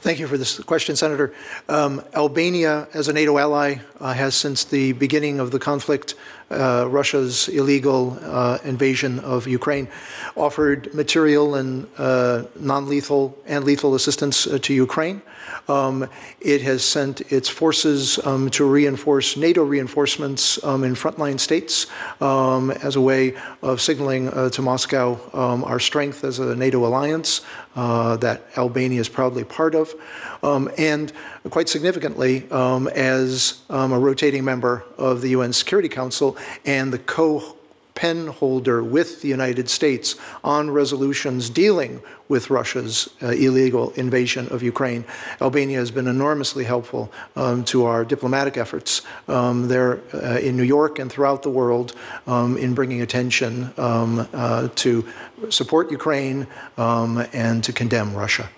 [0.00, 1.34] Thank you for this question, Senator.
[1.68, 6.14] Um, Albania, as a NATO ally, uh, has since the beginning of the conflict,
[6.50, 9.88] uh, Russia's illegal uh, invasion of Ukraine,
[10.36, 15.22] offered material and uh, non lethal and lethal assistance uh, to Ukraine.
[15.68, 16.08] Um,
[16.40, 21.86] it has sent its forces um, to reinforce NATO reinforcements um, in frontline states
[22.20, 26.86] um, as a way of signaling uh, to Moscow um, our strength as a NATO
[26.86, 27.42] alliance
[27.76, 29.94] uh, that Albania is proudly part of.
[30.42, 31.12] Um, and
[31.50, 37.56] quite significantly, as a rotating member of the UN Security Council and the co
[37.98, 40.14] pen holder with the United States
[40.44, 45.04] on resolutions dealing with Russia's uh, illegal invasion of Ukraine.
[45.40, 50.62] Albania has been enormously helpful um, to our diplomatic efforts um, there uh, in New
[50.62, 51.92] York and throughout the world
[52.28, 55.04] um, in bringing attention um, uh, to
[55.50, 58.48] support Ukraine um, and to condemn Russia.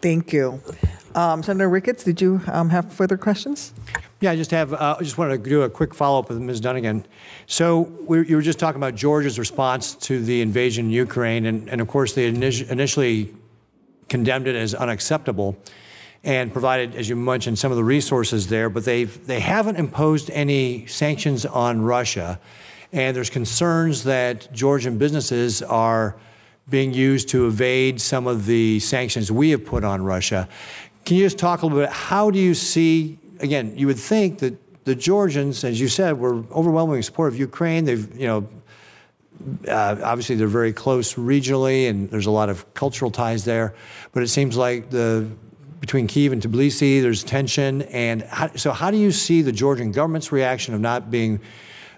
[0.00, 0.62] Thank you.
[1.16, 3.72] Um, Senator Ricketts, did you have further questions?
[4.20, 4.72] Yeah, I just have.
[4.72, 6.60] Uh, I just wanted to do a quick follow up with Ms.
[6.60, 7.06] Dunnigan.
[7.46, 11.68] So we, you were just talking about Georgia's response to the invasion in Ukraine, and,
[11.68, 13.32] and of course they initi- initially
[14.08, 15.56] condemned it as unacceptable,
[16.24, 18.68] and provided, as you mentioned, some of the resources there.
[18.68, 22.40] But they've they haven't imposed any sanctions on Russia,
[22.92, 26.16] and there's concerns that Georgian businesses are
[26.68, 30.48] being used to evade some of the sanctions we have put on Russia.
[31.04, 31.88] Can you just talk a little bit?
[31.88, 36.44] How do you see, again, you would think that the Georgians, as you said, were
[36.50, 37.84] overwhelmingly supportive of Ukraine.
[37.84, 38.48] They've, you know,
[39.68, 43.74] uh, obviously they're very close regionally and there's a lot of cultural ties there.
[44.12, 45.28] But it seems like the
[45.80, 47.82] between Kiev and Tbilisi, there's tension.
[47.82, 51.40] And how, so, how do you see the Georgian government's reaction of not being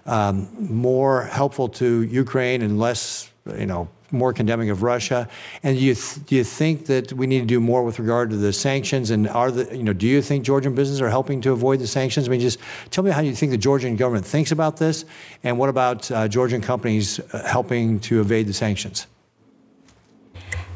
[0.05, 5.27] um, more helpful to Ukraine and less, you know, more condemning of Russia?
[5.63, 8.29] And do you, th- do you think that we need to do more with regard
[8.31, 9.09] to the sanctions?
[9.09, 11.87] And are the, you know, do you think Georgian businesses are helping to avoid the
[11.87, 12.27] sanctions?
[12.27, 12.59] I mean, just
[12.89, 15.05] tell me how you think the Georgian government thinks about this,
[15.43, 19.07] and what about uh, Georgian companies uh, helping to evade the sanctions?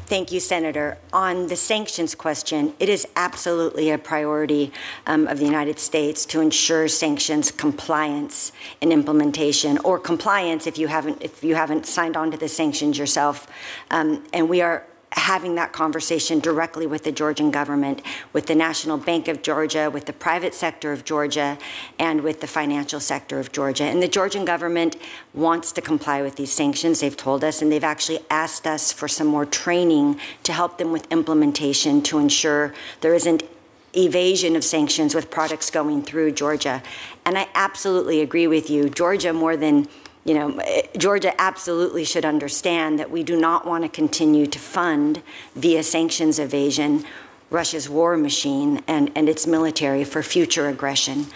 [0.06, 0.98] Thank you, Senator.
[1.12, 4.72] On the sanctions question, it is absolutely a priority
[5.04, 10.86] um, of the United States to ensure sanctions compliance and implementation, or compliance if you
[10.86, 13.48] haven't if you haven't signed on to the sanctions yourself.
[13.90, 14.86] Um, and we are
[15.16, 18.02] having that conversation directly with the Georgian government,
[18.32, 21.58] with the National Bank of Georgia, with the private sector of Georgia,
[21.98, 23.84] and with the financial sector of Georgia.
[23.84, 24.96] And the Georgian government
[25.34, 29.08] wants to comply with these sanctions, they've told us, and they've actually asked us for
[29.08, 33.42] some more training to help them with implementation to ensure there isn't
[33.96, 36.82] evasion of sanctions with products going through Georgia.
[37.24, 38.90] And I absolutely agree with you.
[38.90, 39.88] Georgia, more than
[40.26, 40.60] you know,
[40.98, 45.22] Georgia absolutely should understand that we do not want to continue to fund
[45.54, 47.04] via sanctions evasion
[47.48, 51.26] Russia's war machine and, and its military for future aggression.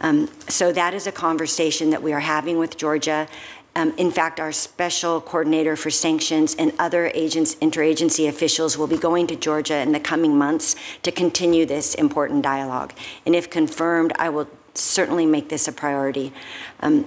[0.00, 3.28] Um, so that is a conversation that we are having with Georgia.
[3.76, 8.98] Um, in fact, our special coordinator for sanctions and other agents, interagency officials will be
[8.98, 10.74] going to Georgia in the coming months
[11.04, 12.92] to continue this important dialogue.
[13.24, 16.32] And if confirmed, I will certainly make this a priority.
[16.80, 17.06] Um,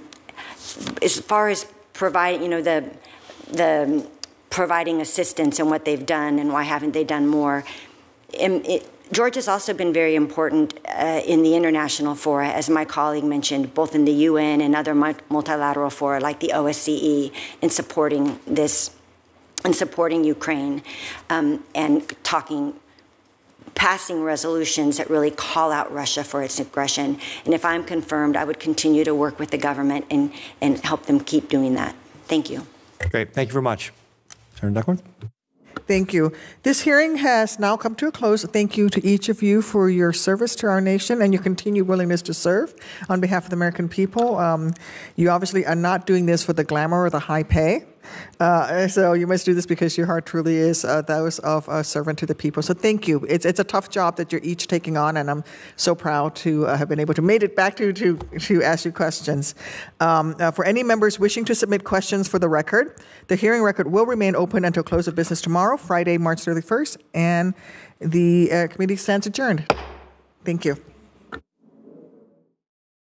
[1.02, 2.84] as far as providing, you know, the
[3.50, 4.06] the
[4.50, 7.64] providing assistance and what they've done and why haven't they done more.
[8.32, 13.74] It, Georgia's also been very important uh, in the international fora, as my colleague mentioned,
[13.74, 18.90] both in the UN and other multilateral fora like the OSCE, in supporting this,
[19.64, 20.82] in supporting Ukraine,
[21.30, 22.74] um, and talking
[23.74, 27.18] passing resolutions that really call out Russia for its aggression.
[27.44, 31.06] And if I'm confirmed, I would continue to work with the government and, and help
[31.06, 31.94] them keep doing that.
[32.26, 32.66] Thank you.
[33.10, 33.34] Great.
[33.34, 33.92] Thank you very much.
[34.54, 35.02] Senator Duckworth?
[35.86, 36.32] Thank you.
[36.62, 38.42] This hearing has now come to a close.
[38.44, 41.86] Thank you to each of you for your service to our nation and your continued
[41.86, 42.74] willingness to serve
[43.10, 44.38] on behalf of the American people.
[44.38, 44.72] Um,
[45.16, 47.84] you obviously are not doing this for the glamour or the high pay.
[48.40, 51.82] Uh, so you must do this because your heart truly is uh, those of a
[51.84, 52.62] servant to the people.
[52.62, 53.24] So thank you.
[53.28, 55.44] It's, it's a tough job that you're each taking on, and I'm
[55.76, 58.84] so proud to uh, have been able to made it back to to, to ask
[58.84, 59.54] you questions.
[60.00, 63.90] Um, uh, for any members wishing to submit questions for the record, the hearing record
[63.90, 67.54] will remain open until close of business tomorrow, Friday, March 31st, and
[68.00, 69.66] the uh, committee stands adjourned.
[70.44, 70.93] Thank you.